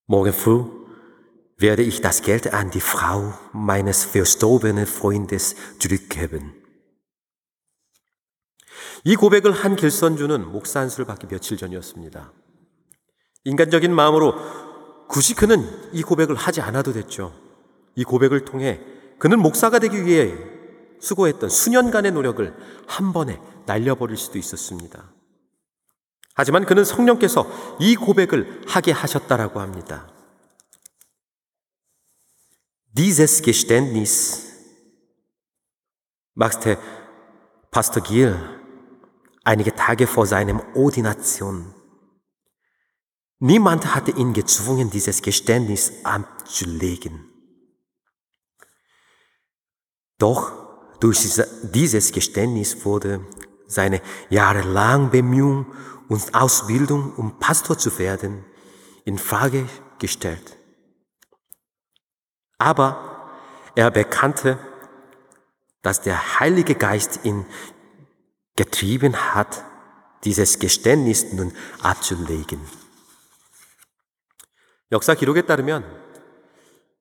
Morgen 0.07 0.33
früh 0.33 0.63
werde 1.57 1.81
ich 1.81 1.99
das 1.99 2.21
Geld 2.21 2.53
an 2.53 2.69
die 2.69 2.79
Frau 2.79 3.33
meines 3.53 4.05
verstorbenen 4.05 4.85
Freundes 4.85 5.55
zurückgeben. 5.79 6.53
이 9.03 9.15
고백을 9.15 9.51
한 9.51 9.75
길선주는 9.75 10.51
목사 10.51 10.79
안수를 10.81 11.05
받기 11.05 11.27
며칠 11.27 11.57
전이었습니다. 11.57 12.33
인간적인 13.45 13.93
마음으로 13.93 14.35
굳이 15.07 15.33
그는 15.33 15.67
이 15.91 16.03
고백을 16.03 16.35
하지 16.35 16.61
않아도 16.61 16.93
됐죠. 16.93 17.33
이 17.95 18.03
고백을 18.03 18.45
통해 18.45 18.81
그는 19.17 19.39
목사가 19.39 19.79
되기 19.79 20.05
위해 20.05 20.35
수고했던 20.99 21.49
수년간의 21.49 22.11
노력을 22.11 22.53
한 22.87 23.11
번에 23.11 23.39
날려버릴 23.65 24.17
수도 24.17 24.37
있었습니다. 24.37 25.14
하지만 26.34 26.64
그는 26.64 26.84
성령께서 26.84 27.46
이 27.80 27.96
고백을 27.96 28.62
하게 28.66 28.92
하셨다라고 28.92 29.60
합니다. 29.60 30.08
Dieses 32.92 33.40
Geständnis 33.42 34.50
machte 36.34 36.76
Pastor 37.70 38.02
Giel 38.02 38.36
einige 39.44 39.74
Tage 39.74 40.06
vor 40.06 40.26
seinem 40.26 40.60
Ordination. 40.74 41.74
Niemand 43.38 43.94
hatte 43.94 44.10
ihn 44.12 44.32
gezwungen, 44.32 44.90
dieses 44.90 45.22
Geständnis 45.22 45.92
abzulegen. 46.04 47.26
Doch 50.18 50.52
durch 51.00 51.18
dieses 51.62 52.12
Geständnis 52.12 52.84
wurde 52.84 53.24
seine 53.66 54.02
jahrelang 54.28 55.10
Bemühung 55.10 55.66
und 56.08 56.34
Ausbildung, 56.34 57.14
um 57.16 57.38
Pastor 57.38 57.78
zu 57.78 57.98
werden, 57.98 58.44
in 59.04 59.18
Frage 59.18 59.66
gestellt. 59.98 60.56
Aber 62.58 63.30
er 63.74 63.90
bekannte, 63.90 64.58
dass 65.82 66.02
der 66.02 66.40
Heilige 66.40 66.74
Geist 66.74 67.20
ihn 67.24 67.46
getrieben 68.56 69.16
hat, 69.16 69.64
dieses 70.24 70.58
Geständnis 70.58 71.32
nun 71.32 71.52
abzulegen. 71.82 72.60
역사 74.92 75.14
기록에 75.14 75.42
따르면 75.42 75.84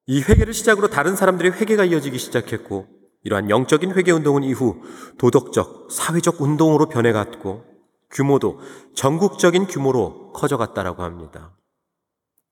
이 0.05 0.21
회개를 0.21 0.53
시작으로 0.53 0.89
다른 0.89 1.15
사람들의 1.15 1.53
회개가 1.53 1.85
이어지기 1.85 2.17
시작했고 2.17 2.87
이러한 3.23 3.49
영적인 3.49 3.93
회개 3.93 4.11
운동은 4.11 4.43
이후 4.43 4.81
도덕적, 5.17 5.91
사회적 5.91 6.39
운동으로 6.39 6.87
변해갔고 6.87 7.65
규모도 8.10 8.60
전국적인 8.94 9.66
규모로 9.66 10.32
커져갔다라고 10.32 11.02
합니다. 11.02 11.56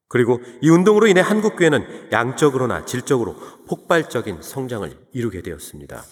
그리고 0.08 0.40
이 0.60 0.68
운동으로 0.68 1.06
인해 1.06 1.22
한국 1.22 1.56
교회는 1.56 2.12
양적으로나 2.12 2.84
질적으로 2.84 3.34
폭발적인 3.66 4.42
성장을 4.42 5.08
이루게 5.12 5.42
되었습니다. 5.42 6.04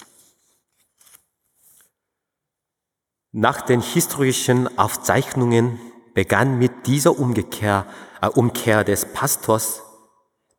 Nach 3.32 3.64
den 3.64 3.80
historischen 3.80 4.66
Aufzeichnungen 4.76 5.78
begann 6.14 6.58
mit 6.58 6.86
dieser 6.86 7.16
Umkehr, 7.16 7.86
äh, 8.22 8.26
Umkehr 8.26 8.82
des 8.82 9.12
Pastors 9.12 9.82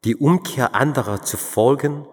die 0.05 0.15
Umkehr 0.15 0.73
anderer 0.73 1.21
zu 1.21 1.37
folgen 1.37 2.05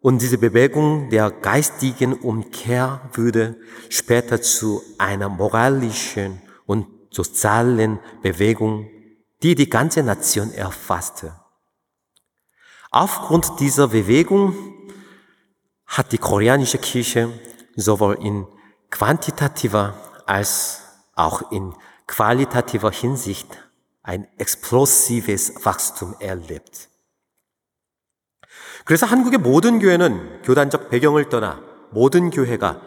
und 0.00 0.22
diese 0.22 0.38
Bewegung 0.38 1.10
der 1.10 1.30
geistigen 1.30 2.14
Umkehr 2.14 3.00
würde 3.12 3.56
später 3.88 4.40
zu 4.40 4.82
einer 4.96 5.28
moralischen 5.28 6.40
und 6.66 6.86
sozialen 7.10 7.98
Bewegung, 8.22 8.88
die 9.42 9.54
die 9.54 9.68
ganze 9.68 10.02
Nation 10.02 10.52
erfasste. 10.52 11.34
Aufgrund 12.90 13.60
dieser 13.60 13.88
Bewegung 13.88 14.54
hat 15.86 16.12
die 16.12 16.18
koreanische 16.18 16.78
Kirche 16.78 17.30
sowohl 17.76 18.18
in 18.22 18.46
quantitativer 18.90 19.94
als 20.26 20.82
auch 21.14 21.50
in 21.50 21.74
qualitativer 22.06 22.90
Hinsicht 22.90 23.46
ein 24.02 24.26
explosives 24.38 25.64
Wachstum 25.64 26.14
erlebt. 26.20 26.88
그래서 28.88 29.04
한국의 29.04 29.38
모든 29.40 29.78
교회는 29.78 30.40
교단적 30.44 30.88
배경을 30.88 31.28
떠나 31.28 31.62
모든 31.90 32.30
교회가 32.30 32.80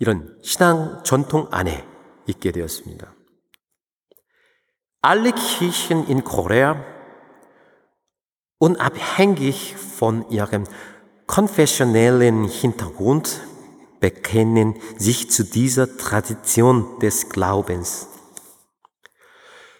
이런 0.00 0.36
신앙 0.42 1.00
전통 1.04 1.46
안에 1.52 1.86
있게 2.26 2.50
되었습니다. 2.50 3.14
Alle 5.06 5.30
Kirchen 5.30 6.06
in 6.08 6.24
Korea, 6.24 6.82
unabhängig 8.58 9.76
von 9.76 10.28
ihrem 10.28 10.64
konfessionellen 11.28 12.48
Hintergrund, 12.48 13.40
bekennen 14.00 14.74
sich 14.98 15.30
zu 15.30 15.44
dieser 15.44 15.86
Tradition 15.98 16.98
des 16.98 17.28
Glaubens. 17.28 18.08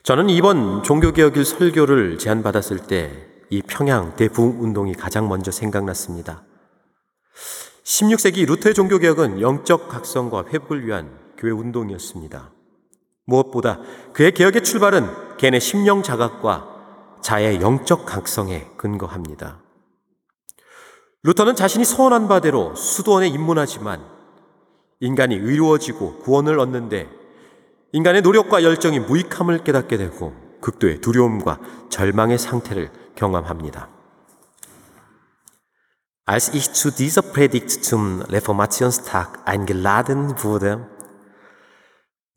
저는 0.05 0.31
이번 0.31 0.85
종교개혁일 0.85 1.45
설교를 1.45 2.19
제안받았을 2.19 2.87
때 2.87 3.28
이 3.51 3.63
평양 3.63 4.15
대부흥 4.17 4.63
운동이 4.63 4.95
가장 4.95 5.29
먼저 5.29 5.51
생각났습니다. 5.51 6.43
16세기 7.85 8.47
루터의 8.47 8.75
종교개혁은 8.75 9.41
영적 9.41 9.89
각성과 9.89 10.45
회복을 10.49 10.87
위한 10.87 11.19
교회 11.39 11.51
운동이었습니다. 11.53 12.53
무엇보다 13.25 13.81
그의 14.13 14.33
개혁의 14.33 14.63
출발은 14.63 15.37
개인의 15.39 15.61
심령 15.61 16.03
자각과 16.03 16.77
자의 17.23 17.61
영적 17.61 18.05
각성에 18.05 18.67
근거합니다. 18.77 19.63
루터는 21.23 21.57
자신이 21.57 21.85
소원한 21.85 22.29
바대로 22.29 22.75
수도원에 22.75 23.29
입문하지만 23.29 24.05
인간이 25.01 25.35
의로워지고 25.37 26.19
구원을 26.19 26.59
얻는데 26.59 27.09
인간의 27.93 28.23
노력과 28.23 28.63
열정이 28.63 29.01
무익함을 29.01 29.65
깨닫게 29.65 29.97
되고 29.97 30.35
극도의 30.61 31.01
두려움과 31.01 31.59
절망의 31.89 32.39
상태를 32.39 32.91
경험합니다. 33.18 33.88
Als 36.26 36.54
ich 36.54 36.72
zu 36.72 36.90
dieser 36.90 37.22
Predigt 37.22 37.84
zum 37.84 38.22
Reformationstag 38.22 39.40
eingeladen 39.46 40.42
wurde, 40.42 40.88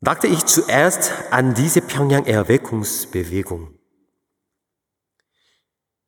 dachte 0.01 0.27
ich 0.27 0.45
zuerst 0.45 1.13
an 1.31 1.53
diese 1.53 1.81
Pyongyang-Erweckungsbewegung. 1.81 3.79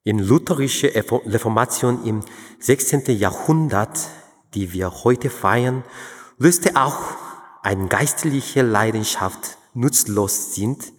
In 0.03 0.19
lutherische 0.19 0.93
Reformation 0.93 2.03
im 2.05 2.21
16. 2.59 3.17
Jahrhundert, 3.17 4.09
die 4.53 4.73
wir 4.73 5.03
heute 5.03 5.29
feiern, 5.29 5.83
löste 6.37 6.75
auch 6.75 6.99
eine 7.63 7.87
geistliche 7.87 8.61
Leidenschaft 8.61 9.57
nutzlos 9.73 10.53
sind, 10.53 10.91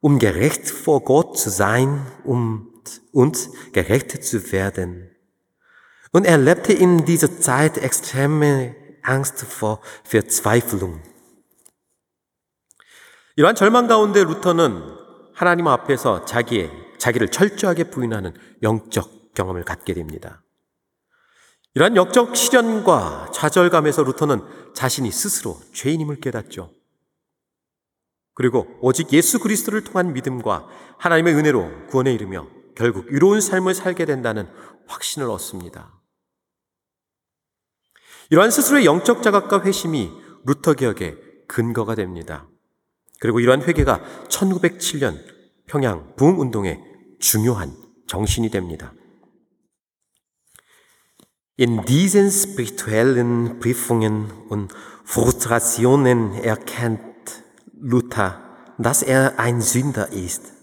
um 0.00 0.18
gerecht 0.18 0.68
vor 0.68 1.00
Gott 1.02 1.38
zu 1.38 1.48
sein 1.48 2.04
und, 2.24 2.67
und 3.11 3.49
gerecht 3.73 4.23
zu 4.23 4.51
werden. 4.51 5.09
Und 6.11 6.25
er 6.25 6.37
lebte 6.37 6.73
in 6.73 7.05
dieser 7.05 7.39
Zeit 7.39 7.77
extreme 7.77 8.75
Angst 9.03 9.45
vor 9.45 9.79
Verzweiflung. 10.03 11.01
이러한 13.35 13.55
절망 13.55 13.87
가운데 13.87 14.23
루터는 14.23 14.83
하나님 15.33 15.67
앞에서 15.67 16.25
자기의, 16.25 16.71
자기를 16.97 17.29
철저하게 17.29 17.85
부인하는 17.85 18.33
영적 18.61 19.33
경험을 19.33 19.63
갖게 19.63 19.93
됩니다. 19.93 20.43
이러한 21.75 21.95
영적 21.95 22.35
시련과 22.35 23.31
좌절감에서 23.33 24.03
루터는 24.03 24.41
자신이 24.73 25.11
스스로 25.11 25.59
죄인임을 25.73 26.19
깨닫죠. 26.19 26.73
그리고 28.33 28.67
오직 28.81 29.13
예수 29.13 29.39
그리스도를 29.39 29.83
통한 29.83 30.13
믿음과 30.13 30.67
하나님의 30.97 31.35
은혜로 31.35 31.87
구원에 31.87 32.13
이르며 32.13 32.47
결국 32.79 33.11
유로운 33.11 33.41
삶을 33.41 33.73
살게 33.73 34.05
된다는 34.05 34.47
확신을 34.87 35.29
얻습니다. 35.29 35.99
이러한 38.29 38.51
스스로의 38.51 38.85
영적 38.85 39.21
자각과 39.21 39.63
회심이 39.65 40.09
루터 40.45 40.75
개혁의 40.75 41.17
근거가 41.49 41.95
됩니다. 41.95 42.47
그리고 43.19 43.41
이러한 43.41 43.63
회개가 43.63 44.01
1907년 44.29 45.17
평양 45.65 46.15
부흥 46.15 46.39
운동의 46.39 46.81
중요한 47.19 47.75
정신이 48.07 48.49
됩니다. 48.49 48.93
In 51.59 51.83
diesen 51.83 52.27
spirituellen 52.27 53.59
Prüfungen 53.59 54.31
und 54.49 54.73
Frustrationen 55.03 56.33
erkennt 56.45 57.43
Luther, 57.73 58.39
dass 58.77 59.03
er 59.03 59.37
ein 59.37 59.59
Sünder 59.59 60.13
ist. 60.13 60.58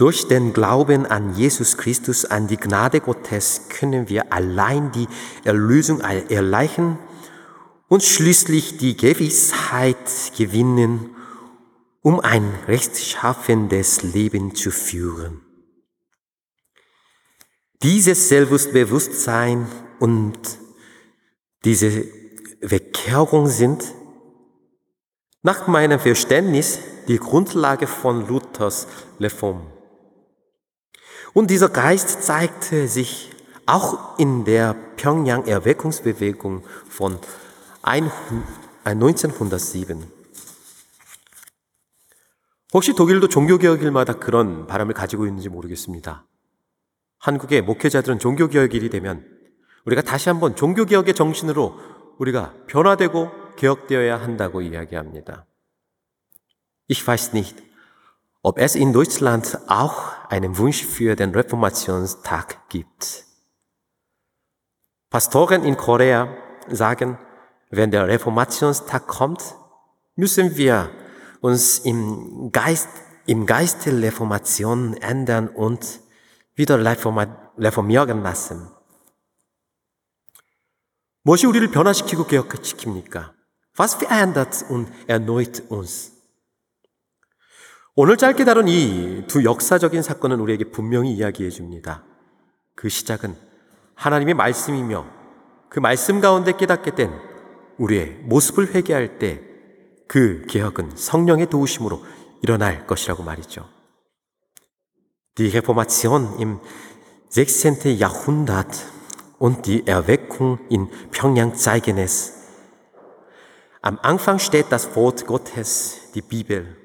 Durch 0.00 0.28
den 0.28 0.54
Glauben 0.54 1.04
an 1.04 1.34
Jesus 1.34 1.76
Christus, 1.76 2.24
an 2.24 2.46
die 2.46 2.56
Gnade 2.56 3.02
Gottes, 3.02 3.68
können 3.68 4.08
wir 4.08 4.32
allein 4.32 4.90
die 4.92 5.06
Erlösung 5.44 6.00
erleichen 6.00 6.98
und 7.86 8.02
schließlich 8.02 8.78
die 8.78 8.96
Gewissheit 8.96 9.98
gewinnen, 10.38 11.10
um 12.00 12.18
ein 12.18 12.50
rechtschaffendes 12.66 14.02
Leben 14.02 14.54
zu 14.54 14.70
führen. 14.70 15.42
Dieses 17.82 18.30
Selbstbewusstsein 18.30 19.68
und 19.98 20.38
diese 21.66 22.06
Bekehrung 22.62 23.48
sind 23.48 23.84
nach 25.42 25.66
meinem 25.66 26.00
Verständnis 26.00 26.78
die 27.06 27.18
Grundlage 27.18 27.86
von 27.86 28.26
Luthers 28.26 28.86
Reform. 29.20 29.60
Und 31.32 31.50
dieser 31.50 31.68
Geist 31.68 32.22
zeigte 32.22 32.88
sich 32.88 33.30
auch 33.66 34.18
in 34.18 34.44
der 34.44 34.74
Pyongyang-Erweckungsbewegung 34.96 36.64
von 36.88 37.20
1907. 37.82 40.10
혹시 42.72 42.94
독일도 42.94 43.28
종교개혁일마다 43.28 44.14
그런 44.14 44.66
바람을 44.66 44.94
가지고 44.94 45.26
있는지 45.26 45.48
모르겠습니다. 45.48 46.26
한국의 47.18 47.62
목회자들은 47.62 48.18
종교개혁일이 48.18 48.90
되면 48.90 49.24
우리가 49.84 50.02
다시 50.02 50.28
한번 50.28 50.56
종교개혁의 50.56 51.14
정신으로 51.14 51.78
우리가 52.18 52.54
변화되고 52.66 53.54
개혁되어야 53.56 54.20
한다고 54.20 54.62
이야기합니다. 54.62 55.46
Ich 56.88 57.06
weiß 57.06 57.34
nicht, 57.34 57.69
ob 58.41 58.57
es 58.57 58.75
in 58.75 58.93
Deutschland 58.93 59.57
auch 59.67 60.29
einen 60.29 60.57
Wunsch 60.57 60.85
für 60.85 61.15
den 61.15 61.31
Reformationstag 61.31 62.69
gibt. 62.69 63.25
Pastoren 65.09 65.63
in 65.63 65.77
Korea 65.77 66.27
sagen, 66.67 67.17
wenn 67.69 67.91
der 67.91 68.07
Reformationstag 68.07 69.07
kommt, 69.07 69.55
müssen 70.15 70.57
wir 70.57 70.89
uns 71.41 71.79
im 71.79 72.51
Geist, 72.51 72.89
im 73.25 73.45
Geist 73.45 73.85
der 73.85 74.01
Reformation 74.01 74.95
ändern 74.97 75.47
und 75.47 75.99
wieder 76.55 76.79
reformieren 77.57 78.21
lassen. 78.23 78.75
무엇이 81.27 81.47
우리를 81.47 81.71
변화시키고 81.71 82.27
개혁시킵니까? 82.27 83.33
Was 83.79 83.95
verändert 83.95 84.63
und 84.69 84.87
erneut 85.07 85.63
uns? 85.69 86.11
오늘 88.02 88.16
짧게 88.16 88.46
다룬 88.46 88.66
이 88.66 89.24
두 89.28 89.44
역사적인 89.44 90.00
사건은 90.00 90.40
우리에게 90.40 90.70
분명히 90.70 91.12
이야기해 91.12 91.50
줍니다. 91.50 92.02
그 92.74 92.88
시작은 92.88 93.36
하나님의 93.94 94.32
말씀이며 94.32 95.04
그 95.68 95.80
말씀 95.80 96.22
가운데 96.22 96.52
깨닫게 96.52 96.94
된 96.94 97.12
우리의 97.76 98.20
모습을 98.22 98.74
회개할 98.74 99.18
때 99.18 99.42
그 100.08 100.46
개혁은 100.48 100.96
성령의 100.96 101.50
도우심으로 101.50 102.02
일어날 102.42 102.86
것이라고 102.86 103.22
말이죠. 103.22 103.68
Die 105.34 105.50
Reformation 105.50 106.40
im 106.40 106.58
16. 107.28 108.00
Jahrhundert 108.00 108.82
und 109.38 109.60
die 109.62 109.84
Erweckung 109.86 110.58
in 110.70 110.88
Pyongyang 111.10 111.54
zeigen 111.54 111.98
es. 111.98 112.32
Am 113.82 113.98
Anfang 114.02 114.38
steht 114.38 114.72
das 114.72 114.96
Wort 114.96 115.26
Gottes, 115.26 116.10
die 116.14 116.22
Bibel. 116.22 116.79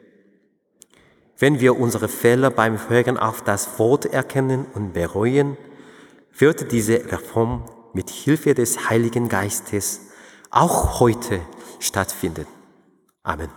Wenn 1.38 1.60
wir 1.60 1.78
unsere 1.78 2.08
Fehler 2.08 2.50
beim 2.50 2.90
Hören 2.90 3.18
auf 3.18 3.42
das 3.42 3.78
Wort 3.78 4.06
erkennen 4.06 4.66
und 4.74 4.94
bereuen, 4.94 5.58
wird 6.38 6.72
diese 6.72 7.12
Reform 7.12 7.66
mit 7.94 8.10
Hilfe 8.10 8.54
des 8.54 8.90
Heiligen 8.90 9.28
Geistes 9.28 10.02
auch 10.50 11.00
heute 11.00 11.42
stattfinden. 11.80 12.48
Amen. 13.24 13.50